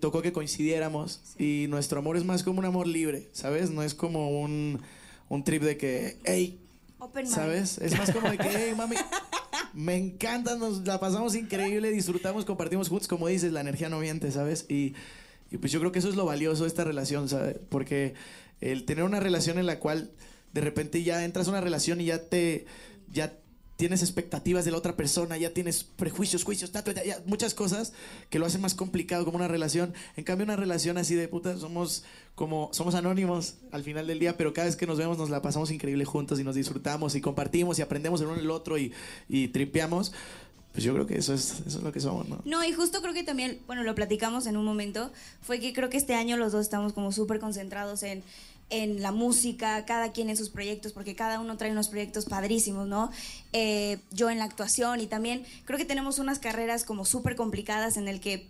tocó 0.00 0.20
que 0.22 0.32
coincidiéramos. 0.32 1.20
Y 1.38 1.66
nuestro 1.68 2.00
amor 2.00 2.16
es 2.16 2.24
más 2.24 2.42
como 2.42 2.58
un 2.58 2.64
amor 2.66 2.86
libre, 2.86 3.28
¿sabes? 3.32 3.70
No 3.70 3.82
es 3.82 3.94
como 3.94 4.40
un, 4.42 4.80
un 5.30 5.44
trip 5.44 5.62
de 5.62 5.76
que, 5.78 6.18
hey, 6.24 6.58
Open 7.00 7.24
mind. 7.24 7.34
¿Sabes? 7.34 7.78
Es 7.78 7.96
más 7.96 8.10
como 8.10 8.28
de 8.30 8.36
que, 8.38 8.48
hey, 8.50 8.74
mami, 8.76 8.96
me 9.74 9.96
encanta, 9.96 10.56
nos 10.56 10.86
la 10.86 11.00
pasamos 11.00 11.34
increíble, 11.34 11.90
disfrutamos, 11.90 12.44
compartimos 12.44 12.88
juntos, 12.88 13.08
como 13.08 13.28
dices, 13.28 13.52
la 13.52 13.60
energía 13.60 13.88
no 13.88 14.00
miente, 14.00 14.30
¿sabes? 14.32 14.66
Y, 14.68 14.94
y 15.50 15.58
pues 15.58 15.72
yo 15.72 15.80
creo 15.80 15.92
que 15.92 15.98
eso 15.98 16.08
es 16.08 16.16
lo 16.16 16.24
valioso 16.24 16.64
de 16.64 16.68
esta 16.68 16.84
relación, 16.84 17.28
¿sabes? 17.28 17.56
Porque 17.68 18.14
el 18.60 18.84
tener 18.84 19.04
una 19.04 19.20
relación 19.20 19.58
en 19.58 19.66
la 19.66 19.78
cual 19.78 20.10
de 20.52 20.60
repente 20.60 21.02
ya 21.02 21.24
entras 21.24 21.46
a 21.46 21.50
una 21.50 21.60
relación 21.60 22.00
y 22.00 22.06
ya 22.06 22.22
te, 22.28 22.66
ya 23.12 23.38
tienes 23.78 24.02
expectativas 24.02 24.64
de 24.64 24.72
la 24.72 24.76
otra 24.76 24.96
persona, 24.96 25.36
ya 25.36 25.54
tienes 25.54 25.84
prejuicios, 25.84 26.42
juicios, 26.42 26.72
ta, 26.72 26.82
ta, 26.82 26.92
ta, 26.92 27.04
ya, 27.04 27.22
muchas 27.26 27.54
cosas 27.54 27.92
que 28.28 28.40
lo 28.40 28.44
hacen 28.44 28.60
más 28.60 28.74
complicado 28.74 29.24
como 29.24 29.36
una 29.36 29.46
relación. 29.46 29.94
En 30.16 30.24
cambio, 30.24 30.44
una 30.44 30.56
relación 30.56 30.98
así 30.98 31.14
de 31.14 31.28
puta, 31.28 31.56
somos 31.56 32.02
como, 32.34 32.70
somos 32.72 32.96
anónimos 32.96 33.54
al 33.70 33.84
final 33.84 34.08
del 34.08 34.18
día, 34.18 34.36
pero 34.36 34.52
cada 34.52 34.66
vez 34.66 34.74
que 34.74 34.88
nos 34.88 34.98
vemos 34.98 35.16
nos 35.16 35.30
la 35.30 35.42
pasamos 35.42 35.70
increíble 35.70 36.04
juntos 36.04 36.40
y 36.40 36.44
nos 36.44 36.56
disfrutamos 36.56 37.14
y 37.14 37.20
compartimos 37.20 37.78
y 37.78 37.82
aprendemos 37.82 38.20
el 38.20 38.26
uno 38.26 38.40
el 38.40 38.50
otro 38.50 38.78
y, 38.78 38.92
y 39.28 39.46
tripeamos. 39.48 40.12
Pues 40.72 40.82
yo 40.82 40.92
creo 40.92 41.06
que 41.06 41.16
eso 41.16 41.32
es, 41.32 41.62
eso 41.64 41.78
es 41.78 41.84
lo 41.84 41.92
que 41.92 42.00
somos, 42.00 42.28
¿no? 42.28 42.40
No, 42.44 42.64
y 42.64 42.72
justo 42.72 43.00
creo 43.00 43.14
que 43.14 43.22
también, 43.22 43.60
bueno, 43.68 43.84
lo 43.84 43.94
platicamos 43.94 44.46
en 44.48 44.56
un 44.56 44.64
momento, 44.64 45.12
fue 45.40 45.60
que 45.60 45.72
creo 45.72 45.88
que 45.88 45.96
este 45.96 46.14
año 46.14 46.36
los 46.36 46.50
dos 46.50 46.62
estamos 46.62 46.92
como 46.92 47.12
súper 47.12 47.38
concentrados 47.38 48.02
en, 48.02 48.24
en 48.70 49.00
la 49.02 49.12
música, 49.12 49.84
cada 49.86 50.12
quien 50.12 50.28
en 50.28 50.36
sus 50.36 50.50
proyectos, 50.50 50.92
porque 50.92 51.14
cada 51.14 51.40
uno 51.40 51.56
trae 51.56 51.70
unos 51.72 51.88
proyectos 51.88 52.26
padrísimos, 52.26 52.86
¿no? 52.86 53.10
Eh, 53.52 53.98
yo 54.10 54.28
en 54.30 54.38
la 54.38 54.44
actuación 54.44 55.00
y 55.00 55.06
también 55.06 55.44
creo 55.64 55.78
que 55.78 55.84
tenemos 55.86 56.18
unas 56.18 56.38
carreras 56.38 56.84
como 56.84 57.04
súper 57.04 57.34
complicadas 57.34 57.96
en 57.96 58.08
el 58.08 58.20
que 58.20 58.46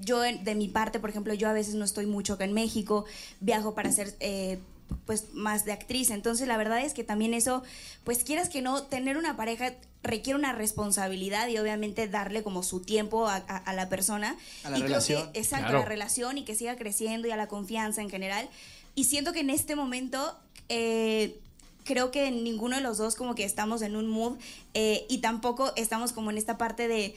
yo 0.00 0.20
de 0.20 0.54
mi 0.54 0.68
parte, 0.68 1.00
por 1.00 1.10
ejemplo, 1.10 1.32
yo 1.34 1.48
a 1.48 1.52
veces 1.52 1.74
no 1.74 1.84
estoy 1.84 2.06
mucho 2.06 2.34
acá 2.34 2.44
en 2.44 2.52
México, 2.52 3.06
viajo 3.40 3.74
para 3.74 3.88
hacer 3.88 4.14
eh, 4.20 4.58
pues 5.04 5.32
más 5.34 5.64
de 5.64 5.72
actriz, 5.72 6.10
entonces 6.10 6.46
la 6.46 6.56
verdad 6.56 6.80
es 6.84 6.92
que 6.94 7.02
también 7.02 7.34
eso, 7.34 7.64
pues 8.04 8.22
quieras 8.22 8.48
que 8.48 8.62
no, 8.62 8.84
tener 8.84 9.16
una 9.16 9.36
pareja 9.36 9.72
requiere 10.04 10.38
una 10.38 10.52
responsabilidad 10.52 11.48
y 11.48 11.58
obviamente 11.58 12.06
darle 12.06 12.44
como 12.44 12.62
su 12.62 12.80
tiempo 12.80 13.26
a, 13.26 13.36
a- 13.48 13.56
a 13.56 13.72
la 13.72 13.88
persona. 13.88 14.36
A 14.62 14.70
la 14.70 14.76
y 14.78 14.80
creo 14.82 14.88
relación. 14.90 15.32
que, 15.32 15.40
exacto, 15.40 15.64
Claro. 15.64 15.78
a 15.78 15.80
la 15.80 15.88
relación 15.88 16.38
y 16.38 16.44
que 16.44 16.54
siga 16.54 16.76
creciendo 16.76 17.26
y 17.26 17.32
a 17.32 17.36
la 17.36 17.48
confianza 17.48 18.00
en 18.02 18.10
general. 18.10 18.48
Y 18.96 19.04
siento 19.04 19.32
que 19.32 19.40
en 19.40 19.50
este 19.50 19.76
momento... 19.76 20.36
eh, 20.68 21.38
creo 21.84 22.10
que 22.10 22.32
ninguno 22.32 22.74
de 22.74 22.82
los 22.82 22.98
dos 22.98 23.14
como 23.14 23.36
que 23.36 23.44
estamos 23.44 23.80
en 23.80 23.94
un 23.94 24.08
mood 24.08 24.36
eh, 24.74 25.06
y 25.08 25.18
tampoco 25.18 25.72
estamos 25.76 26.10
como 26.12 26.32
en 26.32 26.36
esta 26.38 26.58
parte 26.58 26.88
de 26.88 27.14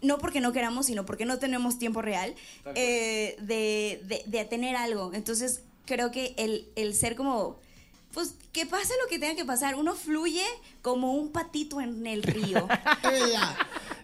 no 0.00 0.18
porque 0.18 0.40
no 0.40 0.52
queramos 0.52 0.86
sino 0.86 1.04
porque 1.04 1.24
no 1.24 1.40
tenemos 1.40 1.76
tiempo 1.76 2.02
real 2.02 2.32
eh, 2.76 3.34
de, 3.40 4.00
de- 4.06 4.22
de 4.24 4.44
tener 4.44 4.76
algo. 4.76 5.10
Entonces 5.12 5.62
creo 5.86 6.12
que 6.12 6.34
el, 6.36 6.68
el 6.76 6.94
ser 6.94 7.16
como 7.16 7.56
Pues 8.12 8.34
que 8.52 8.66
pase 8.66 8.92
lo 9.02 9.08
que 9.08 9.18
tenga 9.18 9.34
que 9.34 9.44
pasar. 9.44 9.74
Uno 9.76 9.94
fluye 9.94 10.44
como 10.82 11.14
un 11.14 11.32
patito 11.32 11.80
en 11.80 12.06
el 12.06 12.22
río. 12.22 12.68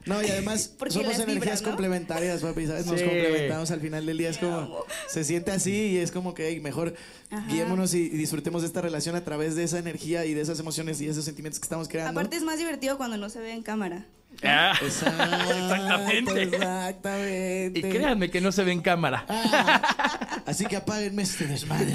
No, 0.07 0.23
y 0.23 0.27
además 0.31 0.69
Porque 0.79 0.95
somos 0.95 1.19
energías 1.19 1.61
complementarias, 1.61 2.41
papi, 2.41 2.67
¿sabes? 2.67 2.87
Nos 2.87 2.99
Sí. 2.99 3.05
complementamos 3.05 3.71
al 3.71 3.81
final 3.81 4.07
del 4.07 4.17
día. 4.17 4.31
Es 4.31 4.39
como, 4.39 4.85
se 5.07 5.23
siente 5.23 5.51
así 5.51 5.73
y 5.73 5.97
es 5.99 6.11
como 6.13 6.33
que 6.33 6.49
hey, 6.49 6.61
mejor 6.61 6.95
Ajá. 7.31 7.47
guiémonos 7.53 7.93
y, 7.93 8.05
y 8.05 8.09
disfrutemos 8.11 8.63
de 8.63 8.69
esta 8.69 8.81
relación 8.81 9.17
a 9.17 9.25
través 9.25 9.55
de 9.55 9.65
esa 9.65 9.79
energía 9.79 10.25
y 10.25 10.33
de 10.33 10.41
esas 10.41 10.59
emociones 10.61 10.99
y 11.03 11.09
esos 11.09 11.27
sentimientos 11.27 11.61
que 11.61 11.65
estamos 11.67 11.89
creando. 11.89 12.19
Aparte 12.19 12.37
es 12.37 12.43
más 12.43 12.57
divertido 12.59 12.97
cuando 12.97 13.19
no 13.19 13.29
se 13.29 13.41
ve 13.41 13.53
en 13.53 13.63
cámara. 13.63 14.07
Ah, 14.45 14.73
Exacto, 14.81 15.25
Exactamente. 15.51 16.43
Exactamente. 16.45 17.79
y 17.81 17.83
créanme 17.83 18.31
que 18.31 18.41
no 18.41 18.53
se 18.53 18.63
ve 18.63 18.71
en 18.71 18.81
cámara. 18.83 19.27
Ah, 19.29 20.43
así 20.47 20.65
que 20.67 20.77
apáguenme 20.77 21.23
este 21.23 21.47
desmadre. 21.47 21.93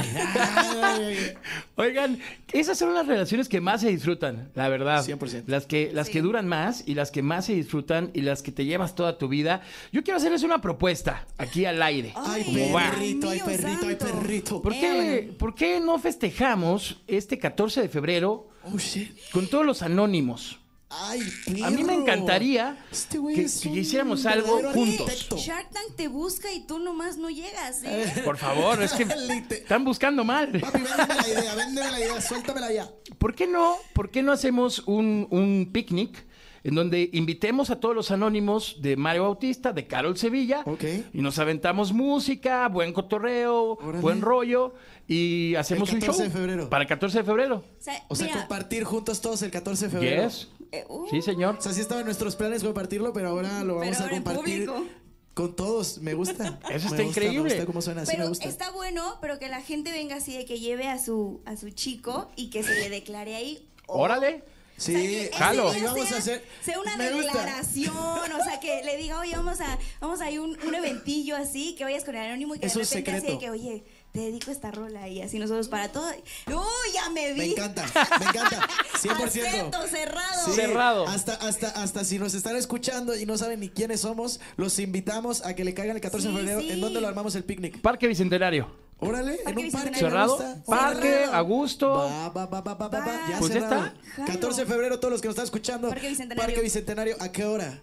Ay, 0.82 1.34
Oigan, 1.76 2.20
esas 2.52 2.78
son 2.78 2.94
las 2.94 3.08
relaciones 3.08 3.48
que 3.48 3.62
más 3.62 3.80
se 3.80 3.90
disfrutan, 3.90 4.50
la 4.56 4.68
verdad. 4.68 5.06
100%. 5.06 5.44
Las 5.48 5.66
que, 5.66 5.92
las 5.94 6.08
Sí. 6.08 6.14
que 6.14 6.22
duran 6.22 6.46
más 6.48 6.84
y 6.86 6.96
las 6.96 7.12
que 7.12 7.22
más 7.22 7.46
se 7.46 7.54
disfrutan 7.54 8.12
y 8.14 8.22
las 8.22 8.42
que 8.42 8.52
te 8.52 8.66
llevas 8.66 8.94
toda 8.94 9.18
tu 9.18 9.30
vida. 9.30 9.62
Yo 9.94 10.04
quiero 10.04 10.18
hacerles 10.18 10.44
una 10.44 10.60
propuesta 10.60 11.26
aquí 11.38 11.64
al 11.66 11.82
aire. 11.82 12.12
Ay, 12.16 12.72
va? 12.76 12.92
perrito, 12.92 13.30
ay, 13.30 13.40
perrito, 13.46 13.88
ay, 13.88 13.96
perrito. 13.96 14.62
¿Por 14.62 14.74
qué, 14.74 15.34
por 15.40 15.56
qué 15.56 15.80
no 15.80 15.98
festejamos 15.98 17.02
este 17.08 17.40
14 17.40 17.82
de 17.84 17.88
febrero 17.90 18.50
Oh, 18.66 18.78
shit. 18.78 19.18
con 19.32 19.48
todos 19.48 19.66
los 19.66 19.82
anónimos? 19.82 20.60
Ay, 20.96 21.22
A 21.64 21.70
mí 21.72 21.84
me 21.84 21.94
encantaría 21.94 22.78
Este 22.92 23.18
que, 23.34 23.42
es 23.44 23.60
que 23.62 23.70
hiciéramos 23.70 24.26
algo 24.26 24.62
juntos. 24.72 25.08
arquitecto. 25.08 25.38
Shark 25.38 25.70
Tank 25.72 25.96
te 25.96 26.08
busca 26.08 26.52
y 26.52 26.62
tú 26.68 26.78
nomás 26.80 27.18
no 27.18 27.30
llegas, 27.30 27.84
¿eh? 27.84 28.22
Por 28.24 28.38
favor, 28.38 28.82
es 28.82 28.94
que 28.94 29.04
están 29.50 29.84
buscando 29.84 30.24
mal. 30.24 30.52
Papi, 30.60 30.80
véndeme 30.82 31.16
la 31.16 31.28
idea, 31.28 31.56
véndeme 31.56 31.92
la 31.92 32.00
idea, 32.00 32.22
suéltamela 32.22 32.72
ya. 32.72 32.92
¿Por 33.18 33.34
qué 33.34 33.48
no, 33.48 33.76
por 33.94 34.12
qué 34.12 34.22
no 34.22 34.32
hacemos 34.32 34.80
un, 34.86 35.28
un 35.32 35.70
picnic 35.74 36.24
en 36.64 36.76
donde 36.76 37.10
invitemos 37.14 37.70
a 37.70 37.80
todos 37.80 37.94
los 37.96 38.12
anónimos 38.12 38.78
de 38.82 38.96
Mario 38.96 39.24
Bautista, 39.24 39.74
de 39.74 39.86
Carol 39.88 40.18
Sevilla, 40.18 40.62
Ok. 40.66 40.84
y 41.14 41.22
nos 41.22 41.38
aventamos 41.40 41.92
música, 41.94 42.68
buen 42.70 42.94
cotorreo, 42.94 43.74
Órale. 43.74 44.00
buen 44.02 44.22
rollo, 44.22 44.74
y 45.08 45.56
hacemos 45.56 45.90
El 45.90 45.96
un 45.96 46.02
14 46.02 46.18
show 46.24 46.30
de 46.32 46.38
febrero. 46.38 46.70
para 46.70 46.84
el 46.84 46.88
14 46.88 47.18
de 47.20 47.24
febrero. 47.26 47.56
O 47.58 47.84
sea, 47.84 48.04
O 48.08 48.16
sea, 48.16 48.28
mira, 48.28 48.40
compartir 48.40 48.84
juntos 48.86 49.20
todos 49.22 49.42
el 49.42 49.52
14 49.52 49.86
de 49.86 49.92
febrero. 49.92 50.24
Yes. 50.24 50.48
eh, 50.72 50.86
uh, 50.88 51.06
Sí, 51.10 51.22
señor. 51.22 51.58
O 51.60 51.62
sea, 51.62 51.74
sí 51.74 51.82
estaba 51.82 52.00
en 52.02 52.06
nuestros 52.06 52.36
planes 52.38 52.64
compartirlo, 52.64 53.12
pero 53.12 53.30
ahora 53.30 53.64
lo 53.64 53.76
vamos 53.76 53.98
Pero 53.98 54.08
a 54.08 54.10
compartir 54.10 54.66
público. 54.66 54.86
con 55.34 55.56
todos. 55.58 55.98
Me 56.00 56.14
gusta. 56.14 56.60
Eso 56.70 56.70
Me 56.70 56.76
está 56.76 56.88
gusta, 56.88 57.04
increíble. 57.04 57.44
Me 57.44 57.50
gusta 57.50 57.66
cómo 57.66 57.82
suena, 57.82 58.02
me 58.02 58.08
pero 58.08 58.30
gusta. 58.30 58.48
está 58.48 58.72
bueno, 58.72 59.18
pero 59.20 59.38
que 59.38 59.50
la 59.50 59.62
gente 59.62 59.92
venga 59.92 60.16
así 60.16 60.38
de 60.38 60.46
que 60.46 60.60
lleve 60.62 60.88
a 60.88 60.98
su 60.98 61.42
a 61.46 61.58
su 61.58 61.70
chico 61.72 62.32
y 62.38 62.50
que 62.50 62.64
se 62.64 62.74
le 62.80 62.90
declare 62.90 63.36
ahí. 63.36 63.68
o- 63.88 64.00
Órale. 64.02 64.46
Sí, 64.78 65.28
O 65.32 65.38
sea, 65.38 65.38
jalo. 65.38 65.66
vamos 65.66 66.08
sea, 66.08 66.18
a 66.18 66.20
hacer. 66.20 66.44
sea 66.64 66.80
una 66.80 66.98
me 66.98 67.12
gusta. 67.12 67.28
declaración, 67.34 67.96
o 67.96 68.44
sea, 68.44 68.60
que 68.60 68.82
le 68.84 68.98
diga, 68.98 69.20
oye, 69.20 69.36
vamos 69.36 69.62
a, 69.62 69.78
vamos 70.02 70.20
a 70.22 70.30
ir 70.32 70.40
un, 70.40 70.58
un 70.66 70.76
eventillo 70.76 71.36
así, 71.36 71.76
que 71.76 71.84
vayas 71.84 72.04
con 72.04 72.16
el 72.16 72.22
anónimo 72.26 72.56
y 72.56 72.60
que 72.60 72.66
Es 72.66 72.74
de 72.74 72.80
un 72.80 72.86
repente 72.86 73.12
así 73.12 73.22
de 73.22 73.28
secreto. 73.34 73.40
que, 73.40 73.50
oye, 73.52 73.84
te 74.12 74.20
dedico 74.20 74.52
esta 74.52 74.72
rola 74.72 75.08
y 75.08 75.22
así 75.22 75.40
nosotros 75.40 75.68
para 75.70 75.92
todo. 75.92 76.08
¡Uy, 76.48 76.94
ya 76.94 77.10
me 77.10 77.34
vi! 77.34 77.40
Me 77.40 77.46
encanta, 77.52 77.84
me 78.20 78.26
encanta. 78.26 78.68
100%. 79.02 79.48
Acento 79.48 79.88
cerrado. 79.88 80.46
Sí, 80.46 80.52
Cerrado. 80.54 81.08
Hasta, 81.08 81.34
hasta, 81.36 81.70
hasta 81.70 82.04
si 82.04 82.20
nos 82.20 82.34
están 82.34 82.56
escuchando 82.56 83.16
y 83.16 83.26
no 83.26 83.38
saben 83.38 83.60
ni 83.60 83.70
quiénes 83.70 84.02
somos, 84.02 84.40
los 84.58 84.78
invitamos 84.80 85.46
a 85.46 85.56
que 85.56 85.64
le 85.64 85.74
caigan 85.74 85.96
el 85.96 86.02
14 86.02 86.28
de 86.28 86.34
Sí, 86.34 86.38
febrero. 86.40 86.62
sí. 86.62 86.72
¿En 86.72 86.82
dónde 86.82 87.00
lo 87.02 87.08
armamos 87.08 87.36
el 87.36 87.44
picnic? 87.44 87.80
Parque 87.82 88.08
Bicentenario. 88.08 88.70
Órale, 89.08 89.40
en 89.46 89.58
un 89.58 89.72
parque. 89.72 90.00
Cerrado. 90.00 90.40
Parque, 90.66 91.26
a 91.32 91.42
gusto. 91.42 91.90
Va, 91.94 92.30
va, 92.30 92.46
va, 92.46 92.62
va, 92.62 92.74
va, 92.76 92.88
va, 92.88 93.00
va. 93.00 93.06
Ya 93.30 93.40
Pues 93.40 93.54
ya 93.54 93.62
cerrado. 93.62 93.86
está. 93.86 93.94
Jalo. 94.16 94.28
14 94.34 94.62
de 94.62 94.68
febrero, 94.68 95.00
todos 95.00 95.12
los 95.12 95.22
que 95.22 95.28
nos 95.28 95.34
están 95.34 95.46
escuchando. 95.46 95.90
Parque 95.90 96.10
Bicentenario. 96.10 96.46
Parque 96.46 96.62
Bicentenario, 96.62 97.16
¿a 97.20 97.32
qué 97.32 97.46
hora? 97.46 97.80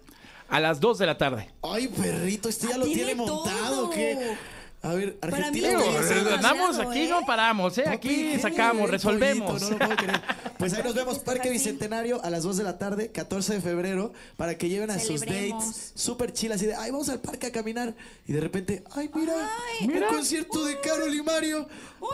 A 0.49 0.59
las 0.59 0.79
2 0.79 0.97
de 0.97 1.05
la 1.05 1.17
tarde. 1.17 1.49
Ay, 1.63 1.87
perrito, 1.87 2.49
este 2.49 2.67
ya 2.67 2.75
Ah, 2.75 2.77
lo 2.79 2.85
tiene 2.85 3.03
tiene 3.05 3.15
montado, 3.15 3.75
todo. 3.83 3.89
¿qué? 3.91 4.35
A 4.83 4.93
ver, 4.93 5.15
Para 5.19 5.37
Argentina. 5.37 5.69
andamos 6.35 6.79
aquí, 6.79 7.01
¿eh? 7.03 7.07
no 7.07 7.21
paramos, 7.25 7.77
¿eh? 7.77 7.83
Aquí 7.87 8.39
sacamos, 8.39 8.89
resolvemos. 8.89 9.51
pollito, 9.61 9.69
no 9.69 9.77
lo 9.77 9.85
puedo 9.85 9.95
creer. 9.95 10.21
Pues 10.61 10.73
ahí 10.73 10.83
nos 10.83 10.93
vemos, 10.93 11.17
Parque. 11.17 11.49
Bicentenario 11.49 12.23
a 12.23 12.29
las 12.29 12.43
2 12.43 12.57
de 12.57 12.63
la 12.63 12.77
tarde, 12.77 13.11
14 13.11 13.55
de 13.55 13.61
febrero, 13.61 14.13
para 14.37 14.57
que 14.59 14.69
lleven 14.69 14.91
a 14.91 14.99
sus 14.99 15.21
dates 15.21 15.91
súper 15.95 16.33
chill, 16.33 16.51
así 16.51 16.67
de, 16.67 16.75
ay, 16.75 16.91
vamos 16.91 17.09
al 17.09 17.19
parque 17.19 17.47
a 17.47 17.51
caminar. 17.51 17.95
Y 18.27 18.33
de 18.33 18.41
repente, 18.41 18.83
ay, 18.91 19.09
mira, 19.13 19.33
Ay. 19.33 19.87
un 19.87 19.93
Mira. 19.95 20.07
concierto 20.09 20.63
de 20.63 20.79
Carol 20.79 21.13
y 21.15 21.23
Mario. 21.23 21.67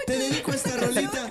Te 0.06 0.18
dedico 0.18 0.54
esta 0.54 0.78
rolita. 0.78 1.30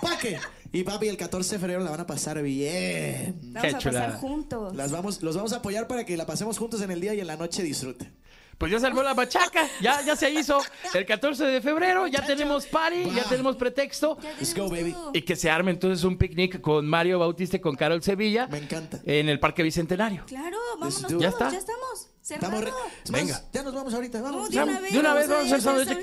Paque. 0.00 0.38
Y 0.72 0.84
papi, 0.84 1.08
el 1.08 1.16
14 1.16 1.56
de 1.56 1.58
febrero 1.58 1.80
la 1.80 1.90
van 1.90 2.00
a 2.00 2.06
pasar 2.06 2.40
bien. 2.42 3.36
Vamos 3.42 3.62
Qué 3.62 3.68
a 3.68 3.78
pasar 3.78 4.14
juntos. 4.14 4.76
Las 4.76 4.92
vamos, 4.92 5.22
los 5.22 5.34
vamos 5.36 5.52
a 5.52 5.56
apoyar 5.56 5.88
para 5.88 6.04
que 6.04 6.16
la 6.16 6.24
pasemos 6.26 6.58
juntos 6.58 6.80
en 6.82 6.90
el 6.92 7.00
día 7.00 7.14
y 7.14 7.20
en 7.20 7.26
la 7.26 7.36
noche 7.36 7.62
disfruten. 7.62 8.12
Pues 8.58 8.70
ya 8.72 8.78
salvó 8.80 9.02
la 9.02 9.14
machaca, 9.14 9.68
ya, 9.80 10.02
ya 10.02 10.16
se 10.16 10.30
hizo. 10.30 10.58
El 10.92 11.04
14 11.06 11.44
de 11.44 11.60
febrero 11.60 12.06
ya 12.06 12.24
tenemos 12.24 12.66
party, 12.66 13.10
ya 13.14 13.24
tenemos 13.24 13.56
pretexto. 13.56 14.16
Let's 14.38 14.54
go, 14.54 14.68
baby. 14.68 14.94
Y 15.12 15.22
que 15.22 15.36
se 15.36 15.50
arme 15.50 15.70
entonces 15.72 16.04
un 16.04 16.16
picnic 16.16 16.60
con 16.60 16.86
Mario 16.86 17.18
Bautista 17.18 17.56
y 17.56 17.60
con 17.60 17.74
Carol 17.76 18.02
Sevilla. 18.02 18.46
Me 18.46 18.58
encanta. 18.58 19.00
En 19.04 19.28
el 19.28 19.40
Parque 19.40 19.62
Bicentenario. 19.62 20.24
Claro, 20.26 20.56
vámonos 20.74 21.02
do 21.02 21.08
todos. 21.08 21.22
Ya 21.22 21.28
está. 21.28 21.50
ya 21.50 21.58
estamos. 21.58 22.08
Estamos 22.28 22.64
re- 22.64 22.72
Venga. 23.10 23.42
Ya 23.52 23.62
nos 23.62 23.74
vamos 23.74 23.92
ahorita, 23.92 24.22
vamos. 24.22 24.42
No, 24.42 24.48
de 24.48 24.56
una 24.56 24.64
Vamos, 24.66 24.82
vez. 24.82 24.92
de 24.92 24.98
una 24.98 25.14
vez 25.14 25.30
a 25.30 25.34
vamos 25.34 25.52
a 25.52 25.56
hacer. 25.82 25.98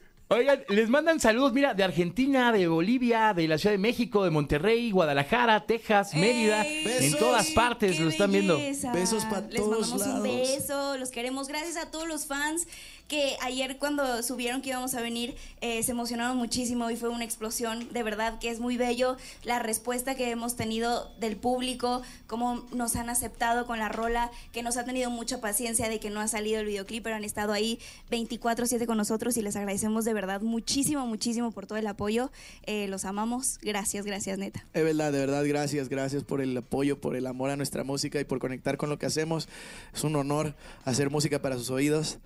Oigan, 0.32 0.62
les 0.68 0.88
mandan 0.88 1.18
saludos, 1.18 1.52
mira, 1.52 1.74
de 1.74 1.82
Argentina, 1.82 2.52
de 2.52 2.68
Bolivia, 2.68 3.34
de 3.34 3.48
la 3.48 3.58
Ciudad 3.58 3.72
de 3.72 3.78
México, 3.78 4.22
de 4.22 4.30
Monterrey, 4.30 4.92
Guadalajara, 4.92 5.66
Texas, 5.66 6.14
Mérida, 6.14 6.64
en 6.64 7.18
todas 7.18 7.50
partes 7.50 7.96
¡Qué 7.96 8.04
lo 8.04 8.10
están 8.10 8.30
viendo. 8.30 8.56
Besos 8.56 9.24
pa' 9.24 9.40
Les 9.40 9.56
todos 9.56 9.90
mandamos 9.90 10.06
un 10.06 10.22
beso, 10.22 10.96
los 10.98 11.10
queremos. 11.10 11.48
Gracias 11.48 11.76
a 11.76 11.90
todos 11.90 12.06
los 12.06 12.26
fans 12.26 12.68
que 13.10 13.36
ayer 13.42 13.76
cuando 13.76 14.22
subieron 14.22 14.62
que 14.62 14.68
íbamos 14.68 14.94
a 14.94 15.00
venir 15.02 15.34
eh, 15.60 15.82
se 15.82 15.90
emocionaron 15.90 16.36
muchísimo 16.36 16.90
y 16.92 16.96
fue 16.96 17.08
una 17.08 17.24
explosión. 17.24 17.92
De 17.92 18.04
verdad 18.04 18.38
que 18.38 18.50
es 18.50 18.60
muy 18.60 18.76
bello 18.76 19.16
la 19.42 19.58
respuesta 19.58 20.14
que 20.14 20.30
hemos 20.30 20.54
tenido 20.54 21.10
del 21.18 21.36
público, 21.36 22.02
cómo 22.28 22.64
nos 22.72 22.94
han 22.94 23.10
aceptado 23.10 23.66
con 23.66 23.80
la 23.80 23.88
rola, 23.88 24.30
que 24.52 24.62
nos 24.62 24.76
ha 24.76 24.84
tenido 24.84 25.10
mucha 25.10 25.40
paciencia 25.40 25.88
de 25.88 25.98
que 25.98 26.08
no 26.08 26.20
ha 26.20 26.28
salido 26.28 26.60
el 26.60 26.66
videoclip, 26.66 27.02
pero 27.02 27.16
han 27.16 27.24
estado 27.24 27.52
ahí 27.52 27.80
24/7 28.10 28.86
con 28.86 28.96
nosotros 28.96 29.36
y 29.36 29.42
les 29.42 29.56
agradecemos 29.56 30.04
de 30.04 30.14
verdad 30.14 30.40
muchísimo, 30.40 31.04
muchísimo 31.04 31.50
por 31.50 31.66
todo 31.66 31.78
el 31.78 31.88
apoyo. 31.88 32.30
Eh, 32.62 32.86
los 32.86 33.04
amamos. 33.04 33.58
Gracias, 33.60 34.06
gracias, 34.06 34.38
neta. 34.38 34.64
Es 34.72 34.84
verdad, 34.84 35.10
de 35.10 35.18
verdad, 35.18 35.44
gracias, 35.44 35.88
gracias 35.88 36.22
por 36.22 36.40
el 36.40 36.56
apoyo, 36.56 37.00
por 37.00 37.16
el 37.16 37.26
amor 37.26 37.50
a 37.50 37.56
nuestra 37.56 37.82
música 37.82 38.20
y 38.20 38.24
por 38.24 38.38
conectar 38.38 38.76
con 38.76 38.88
lo 38.88 39.00
que 39.00 39.06
hacemos. 39.06 39.48
Es 39.92 40.04
un 40.04 40.14
honor 40.14 40.54
hacer 40.84 41.10
música 41.10 41.42
para 41.42 41.56
sus 41.56 41.70
oídos. 41.70 42.20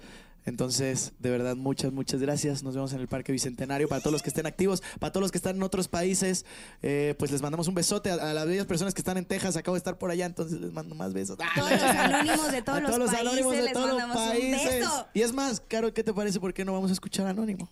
Entonces, 0.47 1.13
de 1.19 1.31
verdad, 1.31 1.57
muchas, 1.57 1.93
muchas 1.93 2.21
gracias. 2.21 2.63
Nos 2.63 2.75
vemos 2.75 2.93
en 2.93 3.01
el 3.01 3.09
Parque 3.09 3.33
Bicentenario. 3.33 3.89
Para 3.89 4.01
todos 4.01 4.13
los 4.13 4.23
que 4.23 4.29
estén 4.29 4.47
activos, 4.47 4.83
para 5.01 5.13
todos 5.13 5.23
los 5.23 5.33
que 5.33 5.39
están 5.39 5.57
en 5.57 5.63
otros 5.63 5.89
países, 5.89 6.45
eh, 6.83 7.15
pues 7.19 7.31
les 7.31 7.41
mandamos 7.43 7.67
un 7.69 7.75
besote 7.75 8.11
a, 8.11 8.15
a 8.15 8.35
las 8.35 8.47
bellas 8.47 8.67
personas 8.67 8.95
que 8.95 9.01
están 9.01 9.17
en 9.17 9.25
Texas. 9.25 9.57
Acabo 9.57 9.75
de 9.75 9.79
estar 9.79 9.99
por 9.99 10.11
allá, 10.11 10.27
entonces 10.27 10.61
les 10.61 10.73
mando 10.73 10.95
más 10.95 11.13
besos. 11.15 11.39
Todos 11.55 11.71
los 11.71 11.83
anónimos 11.83 12.53
de 12.53 12.63
todos 12.63 12.79
A 12.79 12.99
los 12.99 13.11
países, 13.11 13.21
anónimos 13.21 13.53
de 13.57 13.63
les 13.63 13.73
todos 13.73 13.91
los 14.03 14.17
países. 14.17 14.81
beso. 14.81 15.07
Y 15.15 15.23
es 15.23 15.33
más, 15.33 15.61
Caro, 15.61 15.93
¿qué 15.95 16.05
te 16.05 16.13
parece? 16.13 16.41
¿Por 16.41 16.53
qué 16.53 16.65
no 16.65 16.73
vamos 16.73 16.91
a 16.91 16.93
escuchar 16.93 17.27
Anónimo? 17.27 17.69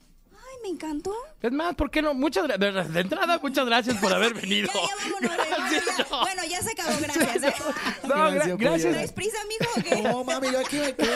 Me 0.63 0.69
encantó. 0.69 1.13
Es 1.41 1.51
más, 1.51 1.75
¿por 1.75 1.91
qué 1.91 2.03
no? 2.03 2.15
Muchas 2.15 2.45
gra- 2.47 2.57
de, 2.87 3.01
entrada, 3.01 3.39
muchas 3.43 3.67
gracias 3.67 3.97
por 3.99 4.13
haber 4.13 4.33
venido. 4.41 4.69
Ya, 4.73 4.81
ya 5.29 5.29
vámonos. 5.29 6.11
no. 6.11 6.21
Bueno, 6.21 6.43
ya 6.49 6.63
se 6.63 6.71
acabó, 6.71 6.99
gracias. 7.01 7.43
¿eh? 7.43 7.55
No, 8.09 8.15
gra- 8.15 8.33
Gracias, 8.33 8.59
gracias. 8.59 8.93
¿Traes 8.93 9.13
prisa, 9.13 9.39
mijo, 9.49 9.73
o 9.77 9.83
qué? 9.83 10.03
No, 10.09 10.25
mami, 10.25 10.53
yo 10.53 10.61
aquí 10.61 10.77
me 10.77 10.95
quedo. 10.95 11.11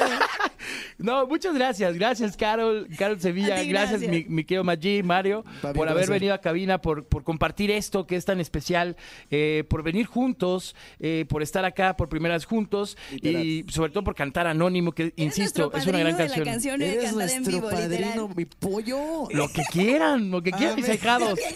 No, 0.98 1.26
muchas 1.26 1.54
gracias. 1.54 1.94
Gracias, 1.94 2.36
Carol, 2.36 2.88
Carol 2.98 3.20
Sevilla. 3.20 3.60
Ti, 3.60 3.68
gracias, 3.68 4.00
gracias. 4.00 4.10
mi, 4.28 4.34
mi 4.34 4.44
querido 4.44 4.64
Maggi, 4.64 5.02
Mario, 5.02 5.44
Papi, 5.62 5.76
por 5.76 5.88
haber 5.88 6.08
venido 6.08 6.34
a 6.34 6.38
cabina, 6.40 6.80
por, 6.80 7.04
por 7.04 7.22
compartir 7.24 7.70
esto 7.70 8.06
que 8.06 8.16
es 8.16 8.24
tan 8.24 8.40
especial, 8.40 8.96
eh, 9.30 9.64
por 9.68 9.82
venir 9.82 10.06
juntos, 10.06 10.74
eh, 10.98 11.24
por 11.28 11.42
estar 11.42 11.64
acá 11.64 11.96
por 11.96 12.08
primera 12.08 12.34
vez 12.34 12.44
juntos 12.46 12.96
y 13.12 13.64
sobre 13.68 13.92
todo 13.92 14.04
por 14.04 14.14
cantar 14.14 14.46
Anónimo, 14.46 14.92
que, 14.92 15.12
insisto, 15.16 15.70
es 15.74 15.86
una 15.86 15.98
gran 16.00 16.16
canción. 16.16 16.44
la 16.46 16.52
canción 16.52 16.82
Eres 16.82 17.04
cantar 17.04 17.10
en 17.10 17.16
nuestro 17.42 17.52
vivo, 17.52 17.70
padrino, 17.70 18.06
literal. 18.06 18.28
mi 18.36 18.44
pollo. 18.46 19.28
Lo 19.36 19.48
que 19.52 19.62
quieran, 19.70 20.30
lo 20.30 20.42
que 20.42 20.52
quieran, 20.52 20.76
mis 20.76 20.84
Amén. 20.86 20.98
ahijados. 20.98 21.38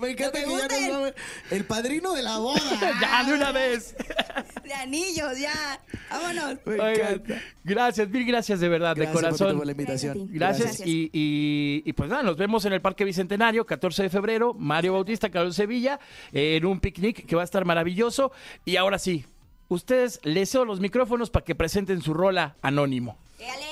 Me 0.00 0.10
encanta 0.10 0.40
que 0.40 0.46
que 0.46 0.50
ya 0.80 0.88
nos 0.98 1.12
El 1.50 1.64
padrino 1.64 2.12
de 2.12 2.22
la 2.22 2.38
boda. 2.38 2.60
ya, 3.00 3.22
de 3.24 3.34
una 3.34 3.52
vez. 3.52 3.94
De 4.64 4.74
anillos, 4.74 5.38
ya. 5.38 5.80
Vámonos. 6.10 6.58
Me 6.66 6.74
encanta. 6.92 7.40
gracias, 7.62 8.08
mil 8.08 8.24
gracias 8.26 8.58
de 8.58 8.68
verdad, 8.68 8.96
Gracias, 8.96 9.14
de 9.14 9.20
corazón. 9.20 9.38
papito, 9.46 9.58
por 9.58 9.66
la 9.66 9.72
invitación. 9.72 10.28
Gracias. 10.32 10.80
Y, 10.84 11.08
y- 11.12 11.82
y 11.84 11.92
pues 11.92 12.10
nada, 12.10 12.24
nos 12.24 12.36
vemos 12.36 12.64
en 12.64 12.72
el 12.72 12.80
Parque 12.80 13.04
Bicentenario, 13.04 13.64
14 13.64 14.02
de 14.02 14.10
febrero, 14.10 14.54
Mario 14.54 14.94
Bautista, 14.94 15.30
Carlos 15.30 15.54
Sevilla, 15.54 16.00
eh, 16.32 16.56
en 16.56 16.66
un 16.66 16.80
picnic 16.80 17.24
que 17.24 17.36
va 17.36 17.42
a 17.42 17.44
estar 17.44 17.64
maravilloso. 17.64 18.32
Y 18.64 18.76
ahora 18.76 18.98
sí, 18.98 19.24
ustedes 19.68 20.18
les 20.24 20.50
cedo 20.50 20.64
los 20.64 20.80
micrófonos 20.80 21.30
para 21.30 21.44
que 21.44 21.54
presenten 21.54 22.02
su 22.02 22.12
rola 22.12 22.56
anónimo. 22.60 23.16
Éale. 23.38 23.71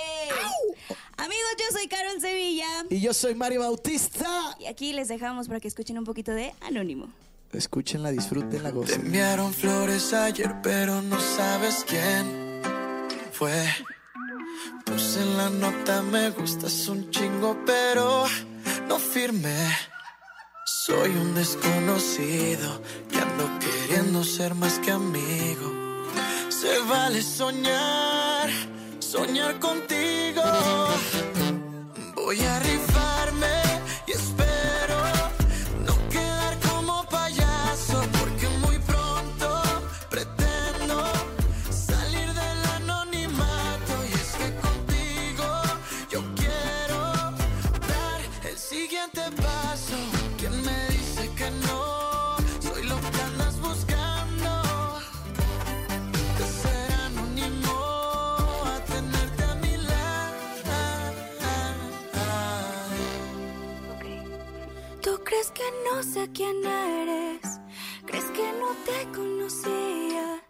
Amigos, 1.20 1.50
yo 1.58 1.76
soy 1.76 1.86
Carol 1.88 2.20
Sevilla. 2.20 2.66
Y 2.88 3.00
yo 3.00 3.12
soy 3.12 3.34
Mario 3.34 3.60
Bautista. 3.60 4.56
Y 4.58 4.66
aquí 4.66 4.92
les 4.92 5.08
dejamos 5.08 5.48
para 5.48 5.60
que 5.60 5.68
escuchen 5.68 5.98
un 5.98 6.04
poquito 6.04 6.32
de 6.32 6.54
Anónimo. 6.62 7.08
Escúchenla, 7.52 8.10
disfrútenla, 8.10 8.70
Te 8.70 8.74
gocen. 8.74 9.00
enviaron 9.06 9.52
flores 9.52 10.12
ayer, 10.14 10.54
pero 10.62 11.02
no 11.02 11.20
sabes 11.20 11.84
quién 11.86 12.62
fue. 13.32 13.52
Puse 14.86 15.20
en 15.20 15.36
la 15.36 15.50
nota, 15.50 16.02
me 16.02 16.30
gustas 16.30 16.88
un 16.88 17.10
chingo, 17.10 17.56
pero 17.66 18.24
no 18.88 18.98
firmé. 18.98 19.68
Soy 20.64 21.10
un 21.10 21.34
desconocido 21.34 22.80
y 23.12 23.18
ando 23.18 23.50
queriendo 23.58 24.24
ser 24.24 24.54
más 24.54 24.78
que 24.78 24.92
amigo. 24.92 26.06
Se 26.48 26.78
vale 26.88 27.20
soñar, 27.22 28.48
soñar 29.00 29.58
contigo. 29.58 30.19
Voy 32.14 32.40
a 32.40 32.58
rifarme 32.60 33.19
no 66.00 66.06
sé 66.06 66.30
quién 66.32 66.64
eres, 66.64 67.60
crees 68.06 68.24
que 68.30 68.52
no 68.58 68.70
te 68.86 68.98
conocía, 69.14 70.42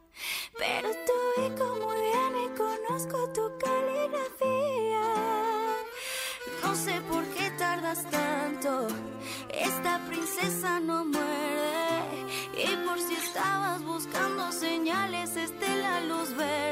pero 0.57 0.89
te 0.91 1.13
ubico 1.27 1.75
muy 1.85 2.01
bien 2.09 2.33
y 2.45 2.49
conozco 2.57 3.29
tu 3.33 3.51
caligrafía. 3.59 5.09
No 6.63 6.77
sé 6.77 7.01
por 7.01 7.25
qué 7.35 7.51
tardas 7.59 8.09
tanto, 8.09 8.87
esta 9.53 9.99
princesa 10.07 10.79
no 10.79 11.05
muerde, 11.05 12.27
y 12.55 12.87
por 12.87 13.01
si 13.01 13.15
estabas 13.15 13.83
buscando 13.83 14.53
señales, 14.53 15.35
esta 15.35 15.67
es 15.67 15.83
la 15.83 16.01
luz 16.03 16.33
verde. 16.37 16.70